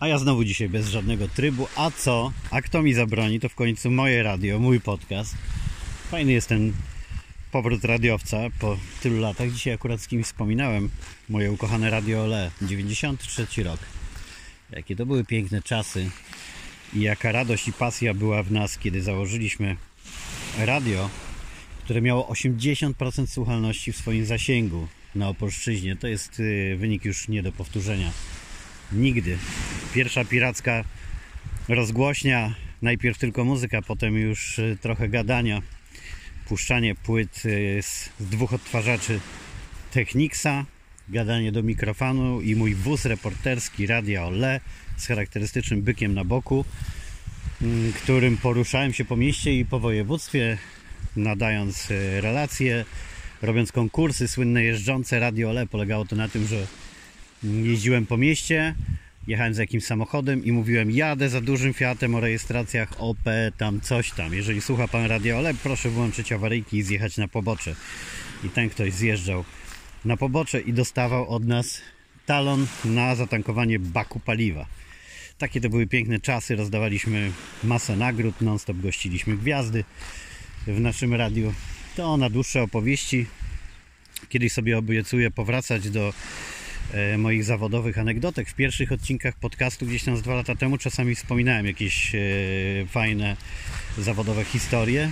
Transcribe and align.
A 0.00 0.08
ja 0.08 0.18
znowu 0.18 0.44
dzisiaj 0.44 0.68
bez 0.68 0.88
żadnego 0.88 1.28
trybu. 1.28 1.68
A 1.76 1.90
co? 1.90 2.32
A 2.50 2.62
kto 2.62 2.82
mi 2.82 2.94
zabroni? 2.94 3.40
To 3.40 3.48
w 3.48 3.54
końcu 3.54 3.90
moje 3.90 4.22
radio, 4.22 4.58
mój 4.58 4.80
podcast. 4.80 5.34
Fajny 6.10 6.32
jest 6.32 6.48
ten 6.48 6.72
powrót 7.50 7.84
radiowca 7.84 8.36
po 8.58 8.78
tylu 9.02 9.20
latach. 9.20 9.52
Dzisiaj 9.52 9.72
akurat 9.72 10.00
z 10.00 10.08
kimś 10.08 10.26
wspominałem. 10.26 10.90
Moje 11.28 11.52
ukochane 11.52 11.90
Radio 11.90 12.22
Ole. 12.24 12.50
93 12.62 13.62
rok. 13.62 13.80
Jakie 14.70 14.96
to 14.96 15.06
były 15.06 15.24
piękne 15.24 15.62
czasy. 15.62 16.10
I 16.94 17.00
jaka 17.00 17.32
radość 17.32 17.68
i 17.68 17.72
pasja 17.72 18.14
była 18.14 18.42
w 18.42 18.52
nas, 18.52 18.78
kiedy 18.78 19.02
założyliśmy 19.02 19.76
radio, 20.58 21.10
które 21.84 22.02
miało 22.02 22.32
80% 22.32 23.26
słuchalności 23.26 23.92
w 23.92 23.96
swoim 23.96 24.26
zasięgu 24.26 24.88
na 25.14 25.28
Opolszczyźnie. 25.28 25.96
To 25.96 26.06
jest 26.08 26.40
y, 26.40 26.76
wynik 26.78 27.04
już 27.04 27.28
nie 27.28 27.42
do 27.42 27.52
powtórzenia. 27.52 28.10
Nigdy. 28.92 29.38
Pierwsza 29.94 30.24
piracka 30.24 30.84
rozgłośnia, 31.68 32.54
najpierw 32.82 33.18
tylko 33.18 33.44
muzyka, 33.44 33.82
potem 33.82 34.16
już 34.18 34.58
y, 34.58 34.78
trochę 34.80 35.08
gadania, 35.08 35.62
puszczanie 36.48 36.94
płyt 36.94 37.42
y, 37.44 37.82
z 37.82 38.10
dwóch 38.20 38.52
odtwarzaczy 38.52 39.20
Technicsa, 39.90 40.64
gadanie 41.08 41.52
do 41.52 41.62
mikrofonu 41.62 42.40
i 42.40 42.56
mój 42.56 42.74
wóz 42.74 43.04
reporterski 43.04 43.86
Radia 43.86 44.24
Ole 44.24 44.60
z 44.96 45.06
charakterystycznym 45.06 45.82
bykiem 45.82 46.14
na 46.14 46.24
boku, 46.24 46.64
mm, 47.62 47.92
którym 47.92 48.36
poruszałem 48.36 48.92
się 48.92 49.04
po 49.04 49.16
mieście 49.16 49.54
i 49.58 49.64
po 49.64 49.80
województwie, 49.80 50.58
nadając 51.16 51.90
y, 51.90 52.20
relacje, 52.20 52.84
robiąc 53.42 53.72
konkursy, 53.72 54.28
słynne 54.28 54.62
jeżdżące 54.62 55.20
Radio 55.20 55.50
Ole. 55.50 55.66
Polegało 55.66 56.04
to 56.04 56.16
na 56.16 56.28
tym, 56.28 56.46
że 56.46 56.66
jeździłem 57.42 58.06
po 58.06 58.16
mieście, 58.16 58.74
jechałem 59.26 59.54
z 59.54 59.58
jakimś 59.58 59.84
samochodem 59.84 60.44
i 60.44 60.52
mówiłem 60.52 60.90
jadę 60.90 61.28
za 61.28 61.40
dużym 61.40 61.74
Fiatem 61.74 62.14
o 62.14 62.20
rejestracjach 62.20 62.88
OP, 62.98 63.18
tam 63.56 63.80
coś 63.80 64.10
tam. 64.10 64.34
Jeżeli 64.34 64.60
słucha 64.60 64.88
Pan 64.88 65.06
Radio 65.06 65.38
Ole, 65.38 65.54
proszę 65.54 65.90
włączyć 65.90 66.32
awaryjki 66.32 66.76
i 66.76 66.82
zjechać 66.82 67.16
na 67.16 67.28
pobocze. 67.28 67.74
I 68.44 68.48
ten 68.48 68.70
ktoś 68.70 68.92
zjeżdżał 68.92 69.44
na 70.04 70.16
pobocze 70.16 70.60
i 70.60 70.72
dostawał 70.72 71.28
od 71.28 71.44
nas 71.44 71.80
talon 72.26 72.66
na 72.84 73.14
zatankowanie 73.14 73.78
baku 73.78 74.20
paliwa. 74.20 74.66
Takie 75.38 75.60
to 75.60 75.68
były 75.68 75.86
piękne 75.86 76.20
czasy, 76.20 76.56
rozdawaliśmy 76.56 77.32
masę 77.64 77.96
nagród, 77.96 78.40
non-stop 78.40 78.76
gościliśmy 78.76 79.36
gwiazdy 79.36 79.84
w 80.66 80.80
naszym 80.80 81.14
radiu. 81.14 81.54
To 81.96 82.16
na 82.16 82.30
dłuższe 82.30 82.62
opowieści. 82.62 83.26
Kiedyś 84.28 84.52
sobie 84.52 84.78
obiecuję 84.78 85.30
powracać 85.30 85.90
do 85.90 86.12
moich 87.18 87.44
zawodowych 87.44 87.98
anegdotek. 87.98 88.48
W 88.48 88.54
pierwszych 88.54 88.92
odcinkach 88.92 89.34
podcastu 89.34 89.86
gdzieś 89.86 90.04
tam 90.04 90.16
z 90.16 90.22
dwa 90.22 90.34
lata 90.34 90.54
temu 90.54 90.78
czasami 90.78 91.14
wspominałem 91.14 91.66
jakieś 91.66 92.14
e, 92.14 92.18
fajne 92.86 93.36
zawodowe 93.98 94.44
historie. 94.44 95.10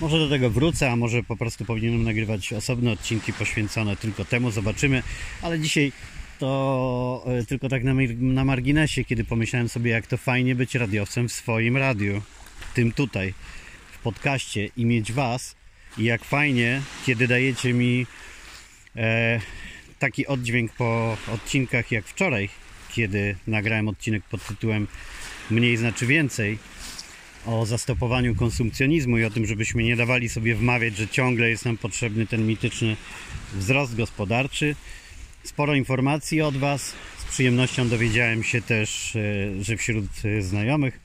Może 0.00 0.18
do 0.18 0.28
tego 0.28 0.50
wrócę, 0.50 0.90
a 0.90 0.96
może 0.96 1.22
po 1.22 1.36
prostu 1.36 1.64
powinienem 1.64 2.02
nagrywać 2.02 2.52
osobne 2.52 2.90
odcinki 2.90 3.32
poświęcone 3.32 3.96
tylko 3.96 4.24
temu. 4.24 4.50
Zobaczymy. 4.50 5.02
Ale 5.42 5.58
dzisiaj 5.60 5.92
to 6.38 7.24
e, 7.26 7.46
tylko 7.46 7.68
tak 7.68 7.84
na, 7.84 7.94
na 8.18 8.44
marginesie, 8.44 9.04
kiedy 9.04 9.24
pomyślałem 9.24 9.68
sobie, 9.68 9.90
jak 9.90 10.06
to 10.06 10.16
fajnie 10.16 10.54
być 10.54 10.74
radiowcem 10.74 11.28
w 11.28 11.32
swoim 11.32 11.76
radiu. 11.76 12.22
Tym 12.74 12.92
tutaj, 12.92 13.34
w 13.92 13.98
podcaście 13.98 14.68
i 14.76 14.84
mieć 14.84 15.12
Was. 15.12 15.56
I 15.98 16.04
jak 16.04 16.24
fajnie, 16.24 16.82
kiedy 17.06 17.28
dajecie 17.28 17.74
mi 17.74 18.06
e, 18.96 19.40
taki 20.02 20.26
oddźwięk 20.26 20.72
po 20.72 21.16
odcinkach 21.34 21.92
jak 21.92 22.06
wczoraj, 22.06 22.48
kiedy 22.92 23.36
nagrałem 23.46 23.88
odcinek 23.88 24.22
pod 24.24 24.46
tytułem 24.46 24.86
Mniej 25.50 25.76
znaczy 25.76 26.06
więcej 26.06 26.58
o 27.46 27.66
zastopowaniu 27.66 28.34
konsumpcjonizmu 28.34 29.18
i 29.18 29.24
o 29.24 29.30
tym, 29.30 29.46
żebyśmy 29.46 29.82
nie 29.82 29.96
dawali 29.96 30.28
sobie 30.28 30.54
wmawiać, 30.54 30.96
że 30.96 31.08
ciągle 31.08 31.50
jest 31.50 31.64
nam 31.64 31.78
potrzebny 31.78 32.26
ten 32.26 32.46
mityczny 32.46 32.96
wzrost 33.54 33.96
gospodarczy. 33.96 34.76
Sporo 35.44 35.74
informacji 35.74 36.40
od 36.40 36.56
Was. 36.56 36.94
Z 37.18 37.24
przyjemnością 37.24 37.88
dowiedziałem 37.88 38.42
się 38.42 38.62
też, 38.62 39.16
e, 39.16 39.64
że 39.64 39.76
wśród 39.76 40.06
e, 40.24 40.42
znajomych 40.42 41.00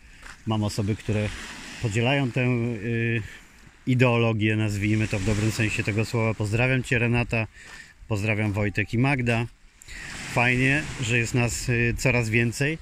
mam 0.45 0.63
osoby, 0.63 0.95
które 0.95 1.29
podzielają 1.81 2.31
tę 2.31 2.41
e, 2.41 2.47
ideologię, 3.87 4.55
nazwijmy 4.55 5.07
to 5.07 5.19
w 5.19 5.25
dobrym 5.25 5.51
sensie 5.51 5.83
tego 5.83 6.05
słowa. 6.05 6.33
Pozdrawiam 6.33 6.83
Cię 6.83 6.99
Renata, 6.99 7.47
pozdrawiam 8.07 8.53
Wojtek 8.53 8.93
i 8.93 8.97
Magda. 8.97 9.45
Fajnie, 10.33 10.83
że 11.01 11.17
jest 11.17 11.33
nas 11.33 11.67
coraz 11.97 12.29
więcej. 12.29 12.77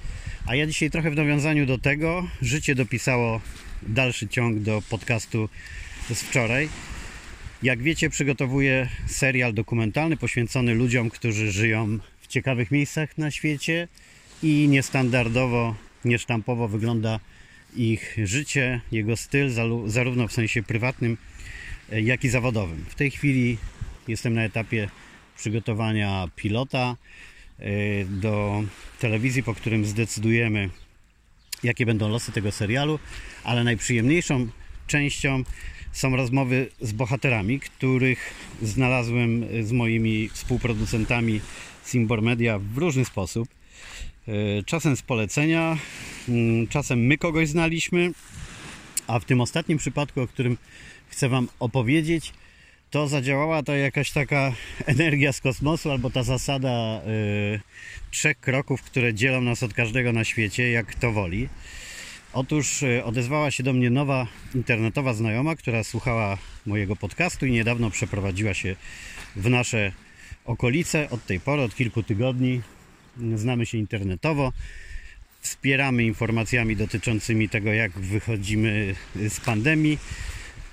A 0.45 0.55
ja 0.55 0.67
dzisiaj 0.67 0.91
trochę 0.91 1.11
w 1.11 1.15
nawiązaniu 1.15 1.65
do 1.65 1.77
tego, 1.77 2.27
życie 2.41 2.75
dopisało 2.75 3.41
dalszy 3.81 4.27
ciąg 4.27 4.59
do 4.59 4.81
podcastu 4.89 5.49
z 6.13 6.21
wczoraj. 6.21 6.69
Jak 7.63 7.81
wiecie, 7.81 8.09
przygotowuję 8.09 8.89
serial 9.07 9.53
dokumentalny 9.53 10.17
poświęcony 10.17 10.73
ludziom, 10.73 11.09
którzy 11.09 11.51
żyją 11.51 11.99
w 12.21 12.27
ciekawych 12.27 12.71
miejscach 12.71 13.17
na 13.17 13.31
świecie 13.31 13.87
i 14.43 14.67
niestandardowo, 14.69 15.75
niesztampowo 16.05 16.67
wygląda 16.67 17.19
ich 17.75 18.17
życie, 18.23 18.81
jego 18.91 19.17
styl, 19.17 19.49
zarówno 19.85 20.27
w 20.27 20.33
sensie 20.33 20.63
prywatnym, 20.63 21.17
jak 21.91 22.23
i 22.23 22.29
zawodowym. 22.29 22.85
W 22.89 22.95
tej 22.95 23.11
chwili 23.11 23.57
jestem 24.07 24.33
na 24.33 24.43
etapie 24.43 24.89
przygotowania 25.35 26.28
pilota 26.35 26.96
Y, 27.59 28.07
do 28.09 28.63
telewizji, 29.00 29.44
po 29.44 29.53
którym 29.53 29.85
zdecydujemy, 29.85 30.69
jakie 31.63 31.85
będą 31.85 32.09
losy 32.09 32.31
tego 32.31 32.51
serialu, 32.51 33.00
ale 33.44 33.63
najprzyjemniejszą 33.63 34.47
częścią 34.88 35.44
są 35.91 36.16
rozmowy 36.16 36.69
z 36.81 36.91
bohaterami, 36.91 37.59
których 37.59 38.34
znalazłem 38.62 39.46
z 39.63 39.72
moimi 39.72 40.29
współproducentami 40.29 41.41
Simbor 41.85 42.22
Media 42.22 42.59
w 42.59 42.78
różny 42.78 43.06
sposób. 43.06 43.50
Y, 44.28 44.63
czasem 44.66 44.97
z 44.97 45.02
polecenia, 45.02 45.78
mm, 46.29 46.67
czasem 46.67 47.00
my 47.00 47.17
kogoś 47.17 47.50
znaliśmy, 47.50 48.12
a 49.07 49.19
w 49.19 49.25
tym 49.25 49.41
ostatnim 49.41 49.78
przypadku, 49.78 50.22
o 50.22 50.28
którym 50.28 50.57
chcę 51.09 51.29
Wam 51.29 51.47
opowiedzieć, 51.59 52.34
to 52.95 53.07
zadziałała 53.07 53.63
to 53.63 53.75
jakaś 53.75 54.11
taka 54.11 54.53
energia 54.85 55.33
z 55.33 55.41
kosmosu, 55.41 55.91
albo 55.91 56.09
ta 56.09 56.23
zasada 56.23 57.01
yy, 57.06 57.59
trzech 58.11 58.39
kroków, 58.39 58.81
które 58.81 59.13
dzielą 59.13 59.41
nas 59.41 59.63
od 59.63 59.73
każdego 59.73 60.13
na 60.13 60.23
świecie, 60.23 60.72
jak 60.72 60.85
kto 60.85 61.11
woli. 61.11 61.50
Otóż 62.34 62.81
yy, 62.81 63.03
odezwała 63.03 63.51
się 63.51 63.63
do 63.63 63.73
mnie 63.73 63.89
nowa 63.89 64.28
internetowa 64.55 65.13
znajoma, 65.13 65.55
która 65.55 65.84
słuchała 65.84 66.38
mojego 66.66 66.95
podcastu 66.95 67.45
i 67.45 67.51
niedawno 67.51 67.91
przeprowadziła 67.91 68.53
się 68.53 68.75
w 69.35 69.50
nasze 69.50 69.91
okolice. 70.45 71.09
Od 71.09 71.25
tej 71.25 71.39
pory, 71.39 71.61
od 71.61 71.75
kilku 71.75 72.03
tygodni 72.03 72.61
znamy 73.35 73.66
się 73.66 73.78
internetowo. 73.78 74.53
Wspieramy 75.41 76.03
informacjami 76.03 76.75
dotyczącymi 76.75 77.50
tego, 77.50 77.73
jak 77.73 77.91
wychodzimy 77.91 78.95
z 79.16 79.39
pandemii 79.39 79.97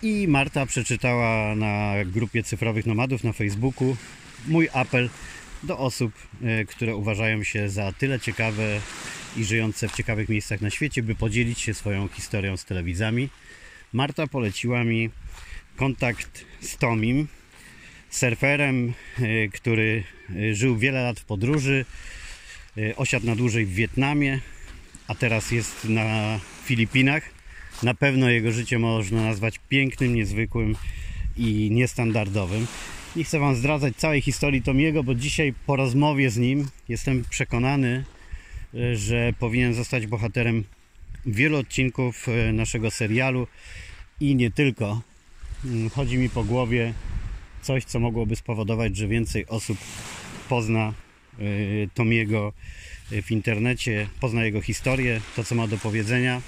i 0.02 0.28
Marta 0.28 0.66
przeczytała 0.66 1.54
na 1.54 1.94
grupie 2.06 2.42
cyfrowych 2.42 2.86
nomadów 2.86 3.24
na 3.24 3.32
Facebooku 3.32 3.96
mój 4.46 4.68
apel 4.72 5.10
do 5.62 5.78
osób, 5.78 6.12
e, 6.42 6.64
które 6.64 6.96
uważają 6.96 7.44
się 7.44 7.68
za 7.68 7.92
tyle 7.92 8.20
ciekawe 8.20 8.80
i 9.36 9.44
żyjące 9.44 9.88
w 9.88 9.92
ciekawych 9.92 10.28
miejscach 10.28 10.60
na 10.60 10.70
świecie, 10.70 11.02
by 11.02 11.14
podzielić 11.14 11.60
się 11.60 11.74
swoją 11.74 12.08
historią 12.08 12.56
z 12.56 12.64
telewizami. 12.64 13.28
Marta 13.92 14.26
poleciła 14.26 14.84
mi 14.84 15.10
kontakt 15.76 16.44
z 16.60 16.76
Tomim, 16.76 17.28
surferem, 18.10 18.92
e, 19.18 19.48
który 19.48 20.04
e, 20.30 20.54
żył 20.54 20.78
wiele 20.78 21.02
lat 21.02 21.20
w 21.20 21.24
podróży, 21.24 21.84
osiadł 22.96 23.26
na 23.26 23.36
dłużej 23.36 23.66
w 23.66 23.74
Wietnamie, 23.74 24.40
a 25.08 25.14
teraz 25.14 25.50
jest 25.50 25.84
na 25.84 26.40
Filipinach 26.64 27.41
na 27.82 27.94
pewno 27.94 28.30
jego 28.30 28.52
życie 28.52 28.78
można 28.78 29.22
nazwać 29.22 29.60
pięknym, 29.68 30.14
niezwykłym 30.14 30.76
i 31.36 31.68
niestandardowym. 31.70 32.66
Nie 33.16 33.24
chcę 33.24 33.38
Wam 33.38 33.56
zdradzać 33.56 33.96
całej 33.96 34.20
historii 34.20 34.62
Tomiego, 34.62 35.04
bo 35.04 35.14
dzisiaj 35.14 35.54
po 35.66 35.76
rozmowie 35.76 36.30
z 36.30 36.36
nim 36.36 36.68
jestem 36.88 37.24
przekonany, 37.30 38.04
e, 38.74 38.96
że 38.96 39.32
powinien 39.38 39.74
zostać 39.74 40.06
bohaterem 40.06 40.64
wielu 41.26 41.56
odcinków 41.56 42.28
e, 42.28 42.52
naszego 42.52 42.90
serialu 42.90 43.46
i 44.20 44.36
nie 44.36 44.50
tylko. 44.50 45.02
Mm, 45.64 45.90
chodzi 45.90 46.18
mi 46.18 46.28
po 46.28 46.44
głowie 46.44 46.94
coś, 47.62 47.84
co 47.84 48.00
mogłoby 48.00 48.36
spowodować, 48.36 48.96
że 48.96 49.08
więcej 49.08 49.46
osób 49.46 49.78
pozna 50.48 50.92
e, 51.38 51.42
Tomiego 51.94 52.52
w 53.22 53.30
internecie, 53.30 54.08
pozna 54.20 54.44
jego 54.44 54.60
historię, 54.60 55.20
to 55.36 55.44
co 55.44 55.54
ma 55.54 55.66
do 55.66 55.78
powiedzenia 55.78 56.42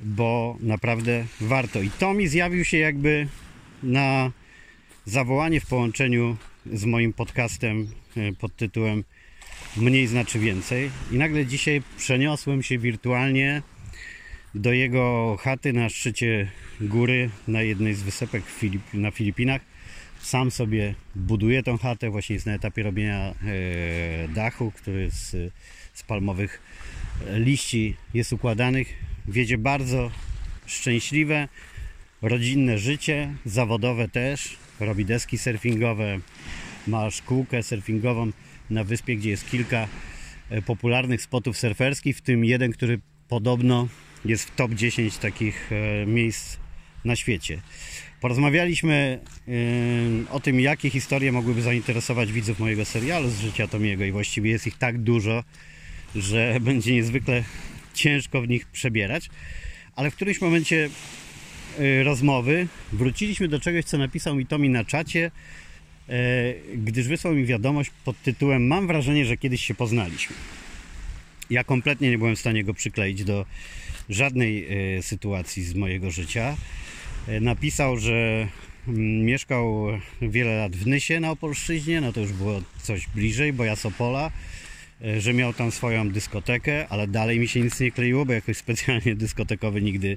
bo 0.00 0.56
naprawdę 0.60 1.24
warto. 1.40 1.82
I 1.82 1.90
to 1.90 2.14
mi 2.14 2.28
zjawił 2.28 2.64
się 2.64 2.78
jakby 2.78 3.28
na 3.82 4.32
zawołanie 5.04 5.60
w 5.60 5.66
połączeniu 5.66 6.36
z 6.72 6.84
moim 6.84 7.12
podcastem 7.12 7.88
e, 8.16 8.32
pod 8.32 8.56
tytułem 8.56 9.04
mniej 9.76 10.06
znaczy 10.06 10.38
więcej. 10.38 10.90
I 11.12 11.16
nagle 11.16 11.46
dzisiaj 11.46 11.82
przeniosłem 11.96 12.62
się 12.62 12.78
wirtualnie 12.78 13.62
do 14.54 14.72
jego 14.72 15.36
chaty 15.40 15.72
na 15.72 15.88
szczycie 15.88 16.50
góry, 16.80 17.30
na 17.48 17.62
jednej 17.62 17.94
z 17.94 18.02
wysepek 18.02 18.46
Filip, 18.46 18.82
na 18.94 19.10
Filipinach. 19.10 19.62
Sam 20.20 20.50
sobie 20.50 20.94
buduję 21.14 21.62
tą 21.62 21.78
chatę, 21.78 22.10
właśnie 22.10 22.34
jest 22.34 22.46
na 22.46 22.54
etapie 22.54 22.82
robienia 22.82 23.18
e, 23.18 23.34
dachu, 24.28 24.70
który 24.70 25.10
z, 25.10 25.52
z 25.94 26.02
palmowych 26.02 26.62
liści 27.34 27.96
jest 28.14 28.32
układanych. 28.32 29.15
Wiedzie 29.28 29.58
bardzo 29.58 30.10
szczęśliwe, 30.66 31.48
rodzinne 32.22 32.78
życie, 32.78 33.34
zawodowe 33.44 34.08
też. 34.08 34.56
Robi 34.80 35.04
deski 35.04 35.38
surfingowe, 35.38 36.18
ma 36.86 37.10
szkółkę 37.10 37.62
surfingową 37.62 38.30
na 38.70 38.84
wyspie, 38.84 39.16
gdzie 39.16 39.30
jest 39.30 39.50
kilka 39.50 39.88
e, 40.50 40.62
popularnych 40.62 41.22
spotów 41.22 41.58
surferskich, 41.58 42.16
w 42.16 42.20
tym 42.20 42.44
jeden, 42.44 42.72
który 42.72 43.00
podobno 43.28 43.88
jest 44.24 44.44
w 44.44 44.54
top 44.54 44.74
10 44.74 45.16
takich 45.18 45.70
e, 45.72 46.06
miejsc 46.06 46.56
na 47.04 47.16
świecie. 47.16 47.60
Porozmawialiśmy 48.20 49.20
e, 49.48 50.32
o 50.32 50.40
tym, 50.40 50.60
jakie 50.60 50.90
historie 50.90 51.32
mogłyby 51.32 51.62
zainteresować 51.62 52.32
widzów 52.32 52.58
mojego 52.58 52.84
serialu 52.84 53.30
z 53.30 53.40
życia 53.40 53.68
Tomiego 53.68 54.04
i 54.04 54.12
właściwie 54.12 54.50
jest 54.50 54.66
ich 54.66 54.78
tak 54.78 54.98
dużo, 54.98 55.44
że 56.14 56.56
będzie 56.60 56.94
niezwykle 56.94 57.44
ciężko 57.96 58.42
w 58.42 58.48
nich 58.48 58.66
przebierać. 58.66 59.30
Ale 59.96 60.10
w 60.10 60.14
którymś 60.14 60.40
momencie 60.40 60.90
rozmowy 62.04 62.68
wróciliśmy 62.92 63.48
do 63.48 63.60
czegoś, 63.60 63.84
co 63.84 63.98
napisał 63.98 64.34
mi 64.34 64.46
Tomi 64.46 64.68
na 64.68 64.84
czacie 64.84 65.30
E, 66.08 66.54
gdyż 66.74 67.08
wysłał 67.08 67.34
mi 67.34 67.44
wiadomość 67.44 67.90
pod 68.04 68.22
tytułem 68.22 68.66
Mam 68.66 68.86
wrażenie, 68.86 69.26
że 69.26 69.36
kiedyś 69.36 69.64
się 69.64 69.74
poznaliśmy. 69.74 70.36
Ja 71.50 71.64
kompletnie 71.64 72.10
nie 72.10 72.18
byłem 72.18 72.36
w 72.36 72.38
stanie 72.38 72.64
go 72.64 72.74
przykleić 72.74 73.24
do 73.24 73.46
żadnej 74.08 74.66
e, 74.98 75.02
sytuacji 75.02 75.64
z 75.64 75.74
mojego 75.74 76.10
życia. 76.10 76.56
Napisał, 77.40 77.98
że 77.98 78.48
mm, 78.88 79.24
mieszkał 79.24 79.86
wiele 80.22 80.56
lat 80.56 80.76
w 80.76 80.86
Nysie 80.86 81.20
na 81.20 81.30
Opolszczyźnie, 81.30 82.00
no 82.00 82.12
to 82.12 82.20
już 82.20 82.32
było 82.32 82.62
coś 82.82 83.06
bliżej, 83.14 83.52
bo 83.52 83.64
ja 83.64 83.76
Sopola, 83.76 84.30
że 85.18 85.34
miał 85.34 85.52
tam 85.52 85.72
swoją 85.72 86.08
dyskotekę, 86.08 86.88
ale 86.88 87.06
dalej 87.06 87.40
mi 87.40 87.48
się 87.48 87.60
nic 87.60 87.80
nie 87.80 87.92
kleiło, 87.92 88.26
bo 88.26 88.32
jakoś 88.32 88.56
specjalnie 88.56 89.14
dyskotekowy 89.24 89.82
nigdy 89.82 90.16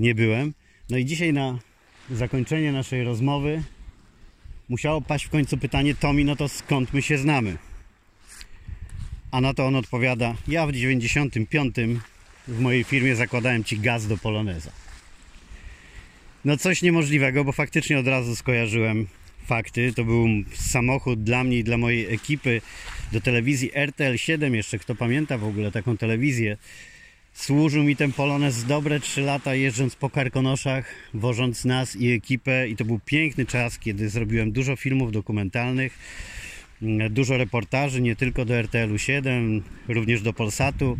nie 0.00 0.14
byłem. 0.14 0.54
No 0.90 0.96
i 0.96 1.04
dzisiaj 1.04 1.32
na 1.32 1.58
zakończenie 2.10 2.72
naszej 2.72 3.04
rozmowy 3.04 3.62
musiało 4.68 5.00
paść 5.00 5.24
w 5.24 5.30
końcu 5.30 5.58
pytanie 5.58 5.94
Tomi, 5.94 6.24
no 6.24 6.36
to 6.36 6.48
skąd 6.48 6.92
my 6.92 7.02
się 7.02 7.18
znamy? 7.18 7.56
A 9.30 9.40
na 9.40 9.54
to 9.54 9.66
on 9.66 9.76
odpowiada, 9.76 10.34
ja 10.48 10.66
w 10.66 10.72
95 10.72 11.76
w 12.48 12.60
mojej 12.60 12.84
firmie 12.84 13.16
zakładałem 13.16 13.64
Ci 13.64 13.78
gaz 13.78 14.06
do 14.06 14.16
Poloneza. 14.16 14.70
No 16.44 16.56
coś 16.56 16.82
niemożliwego, 16.82 17.44
bo 17.44 17.52
faktycznie 17.52 17.98
od 17.98 18.06
razu 18.06 18.36
skojarzyłem 18.36 19.06
fakty. 19.46 19.92
To 19.92 20.04
był 20.04 20.28
samochód 20.54 21.22
dla 21.22 21.44
mnie 21.44 21.58
i 21.58 21.64
dla 21.64 21.78
mojej 21.78 22.14
ekipy 22.14 22.60
do 23.12 23.20
telewizji 23.20 23.70
RTL 23.74 24.16
7, 24.16 24.54
jeszcze 24.54 24.78
kto 24.78 24.94
pamięta 24.94 25.38
w 25.38 25.44
ogóle 25.44 25.72
taką 25.72 25.96
telewizję? 25.96 26.56
Służył 27.32 27.84
mi 27.84 27.96
ten 27.96 28.12
Polonez 28.12 28.64
dobre 28.64 29.00
3 29.00 29.20
lata 29.20 29.54
jeżdżąc 29.54 29.96
po 29.96 30.10
Karkonoszach, 30.10 30.94
wożąc 31.14 31.64
nas 31.64 31.96
i 31.96 32.10
ekipę. 32.10 32.68
I 32.68 32.76
to 32.76 32.84
był 32.84 33.00
piękny 33.04 33.46
czas, 33.46 33.78
kiedy 33.78 34.08
zrobiłem 34.08 34.52
dużo 34.52 34.76
filmów 34.76 35.12
dokumentalnych, 35.12 35.98
mm, 36.82 37.14
dużo 37.14 37.36
reportaży, 37.36 38.00
nie 38.00 38.16
tylko 38.16 38.44
do 38.44 38.54
RTL-u 38.54 38.98
7, 38.98 39.62
również 39.88 40.22
do 40.22 40.32
Polsatu, 40.32 40.98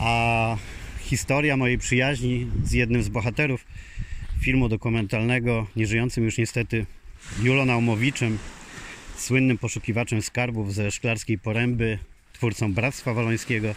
a 0.00 0.56
historia 1.00 1.56
mojej 1.56 1.78
przyjaźni 1.78 2.46
z 2.64 2.72
jednym 2.72 3.02
z 3.02 3.08
bohaterów 3.08 3.66
filmu 4.40 4.68
dokumentalnego, 4.68 5.66
nieżyjącym 5.76 6.24
już 6.24 6.38
niestety 6.38 6.86
Julą 7.42 7.64
Naumowiczem, 7.64 8.38
słynnym 9.16 9.58
poszukiwaczem 9.58 10.22
skarbów 10.22 10.74
ze 10.74 10.90
Szklarskiej 10.90 11.38
Poręby, 11.38 11.98
twórcą 12.32 12.72
Bractwa 12.72 13.14
Walońskiego, 13.14 13.74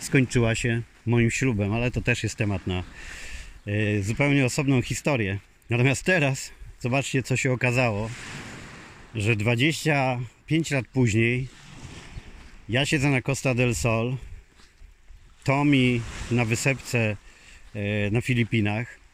skończyła 0.00 0.54
się 0.54 0.82
moim 1.06 1.30
ślubem, 1.30 1.72
ale 1.72 1.90
to 1.90 2.00
też 2.00 2.22
jest 2.22 2.36
temat 2.36 2.66
na 2.66 2.82
y, 3.68 4.02
zupełnie 4.02 4.44
osobną 4.44 4.82
historię. 4.82 5.38
Natomiast 5.70 6.04
teraz 6.04 6.50
zobaczcie, 6.80 7.22
co 7.22 7.36
się 7.36 7.52
okazało, 7.52 8.10
że 9.14 9.36
25 9.36 10.70
lat 10.70 10.88
później 10.88 11.48
ja 12.68 12.86
siedzę 12.86 13.10
na 13.10 13.22
Costa 13.22 13.54
del 13.54 13.74
Sol, 13.74 14.16
Tomi 15.44 16.00
na 16.30 16.44
wysepce 16.44 17.16
y, 17.76 18.10
na 18.12 18.20
Filipinach. 18.20 19.05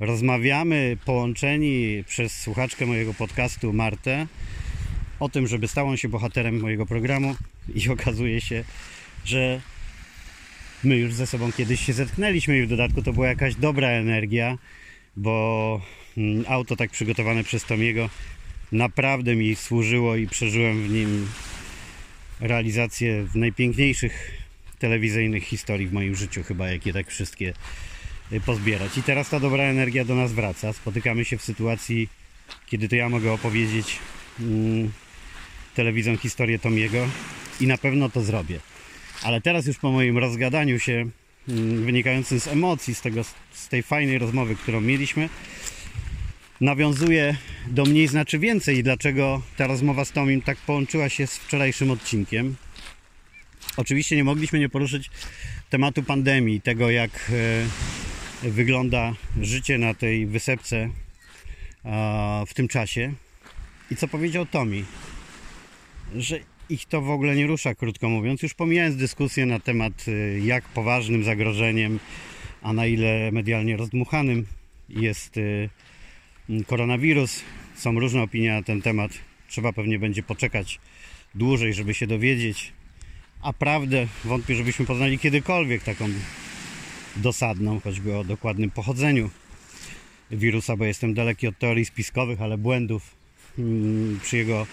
Rozmawiamy 0.00 0.96
połączeni 1.04 2.04
przez 2.06 2.40
słuchaczkę 2.40 2.86
mojego 2.86 3.14
podcastu 3.14 3.72
Martę 3.72 4.26
o 5.20 5.28
tym, 5.28 5.46
żeby 5.46 5.68
stał 5.68 5.88
on 5.88 5.96
się 5.96 6.08
bohaterem 6.08 6.60
mojego 6.60 6.86
programu 6.86 7.34
i 7.74 7.88
okazuje 7.94 8.40
się, 8.40 8.64
że 9.24 9.60
my 10.84 10.96
już 10.96 11.14
ze 11.14 11.26
sobą 11.26 11.52
kiedyś 11.52 11.80
się 11.80 11.92
zetknęliśmy 11.92 12.58
i 12.58 12.62
w 12.62 12.68
dodatku 12.68 13.02
to 13.02 13.12
była 13.12 13.26
jakaś 13.26 13.54
dobra 13.54 13.88
energia, 13.88 14.58
bo 15.16 15.80
mm, 16.16 16.44
auto 16.48 16.76
tak 16.76 16.90
przygotowane 16.90 17.44
przez 17.44 17.64
Tomiego 17.64 18.10
naprawdę 18.72 19.36
mi 19.36 19.56
służyło 19.56 20.16
i 20.16 20.26
przeżyłem 20.26 20.82
w 20.82 20.90
nim 20.90 21.28
realizację 22.40 23.26
najpiękniejszych 23.34 24.30
telewizyjnych 24.78 25.44
historii 25.44 25.86
w 25.86 25.92
moim 25.92 26.14
życiu, 26.14 26.42
chyba 26.42 26.70
jakie 26.70 26.92
tak 26.92 27.06
wszystkie 27.06 27.52
pozbierać. 28.46 28.98
I 28.98 29.02
teraz 29.02 29.28
ta 29.28 29.40
dobra 29.40 29.64
energia 29.64 30.04
do 30.04 30.14
nas 30.14 30.32
wraca. 30.32 30.72
Spotykamy 30.72 31.24
się 31.24 31.38
w 31.38 31.42
sytuacji, 31.42 32.08
kiedy 32.66 32.88
to 32.88 32.96
ja 32.96 33.08
mogę 33.08 33.32
opowiedzieć 33.32 33.98
mm, 34.40 34.92
telewizją 35.74 36.16
historię 36.16 36.58
Tomiego 36.58 37.08
i 37.60 37.66
na 37.66 37.78
pewno 37.78 38.10
to 38.10 38.22
zrobię. 38.22 38.60
Ale 39.22 39.40
teraz 39.40 39.66
już 39.66 39.78
po 39.78 39.92
moim 39.92 40.18
rozgadaniu 40.18 40.78
się 40.78 41.06
mm, 41.48 41.84
wynikającym 41.84 42.40
z 42.40 42.48
emocji, 42.48 42.94
z, 42.94 43.00
tego, 43.00 43.24
z 43.52 43.68
tej 43.68 43.82
fajnej 43.82 44.18
rozmowy, 44.18 44.56
którą 44.56 44.80
mieliśmy, 44.80 45.28
nawiązuje 46.60 47.36
do 47.66 47.84
mniej 47.84 48.08
znaczy 48.08 48.38
więcej 48.38 48.78
i 48.78 48.82
dlaczego 48.82 49.42
ta 49.56 49.66
rozmowa 49.66 50.04
z 50.04 50.12
Tomim 50.12 50.42
tak 50.42 50.58
połączyła 50.58 51.08
się 51.08 51.26
z 51.26 51.36
wczorajszym 51.36 51.90
odcinkiem. 51.90 52.56
Oczywiście 53.76 54.16
nie 54.16 54.24
mogliśmy 54.24 54.58
nie 54.58 54.68
poruszyć 54.68 55.10
tematu 55.70 56.02
pandemii, 56.02 56.60
tego 56.60 56.90
jak 56.90 57.10
e, 57.10 57.97
wygląda 58.42 59.14
życie 59.40 59.78
na 59.78 59.94
tej 59.94 60.26
wysepce 60.26 60.90
w 62.46 62.54
tym 62.54 62.68
czasie. 62.68 63.12
I 63.90 63.96
co 63.96 64.08
powiedział 64.08 64.46
Tomi, 64.46 64.84
że 66.16 66.40
ich 66.68 66.86
to 66.86 67.00
w 67.00 67.10
ogóle 67.10 67.36
nie 67.36 67.46
rusza, 67.46 67.74
krótko 67.74 68.08
mówiąc. 68.08 68.42
Już 68.42 68.54
pomijając 68.54 68.96
dyskusję 68.96 69.46
na 69.46 69.60
temat, 69.60 70.08
y, 70.08 70.40
jak 70.44 70.64
poważnym 70.64 71.24
zagrożeniem, 71.24 71.98
a 72.62 72.72
na 72.72 72.86
ile 72.86 73.32
medialnie 73.32 73.76
rozdmuchanym 73.76 74.46
jest 74.88 75.36
y, 75.36 75.70
koronawirus. 76.66 77.42
Są 77.74 78.00
różne 78.00 78.22
opinie 78.22 78.52
na 78.52 78.62
ten 78.62 78.82
temat. 78.82 79.12
Trzeba 79.48 79.72
pewnie 79.72 79.98
będzie 79.98 80.22
poczekać 80.22 80.80
dłużej, 81.34 81.74
żeby 81.74 81.94
się 81.94 82.06
dowiedzieć. 82.06 82.72
A 83.42 83.52
prawdę 83.52 84.06
wątpię, 84.24 84.54
żebyśmy 84.54 84.86
poznali 84.86 85.18
kiedykolwiek 85.18 85.82
taką 85.82 86.08
dosadną, 87.18 87.80
choćby 87.80 88.16
o 88.16 88.24
dokładnym 88.24 88.70
pochodzeniu 88.70 89.30
wirusa, 90.30 90.76
bo 90.76 90.84
jestem 90.84 91.14
daleki 91.14 91.46
od 91.46 91.58
teorii 91.58 91.84
spiskowych, 91.84 92.42
ale 92.42 92.58
błędów 92.58 93.14
mm, 93.58 94.20
przy 94.22 94.36
jego 94.36 94.66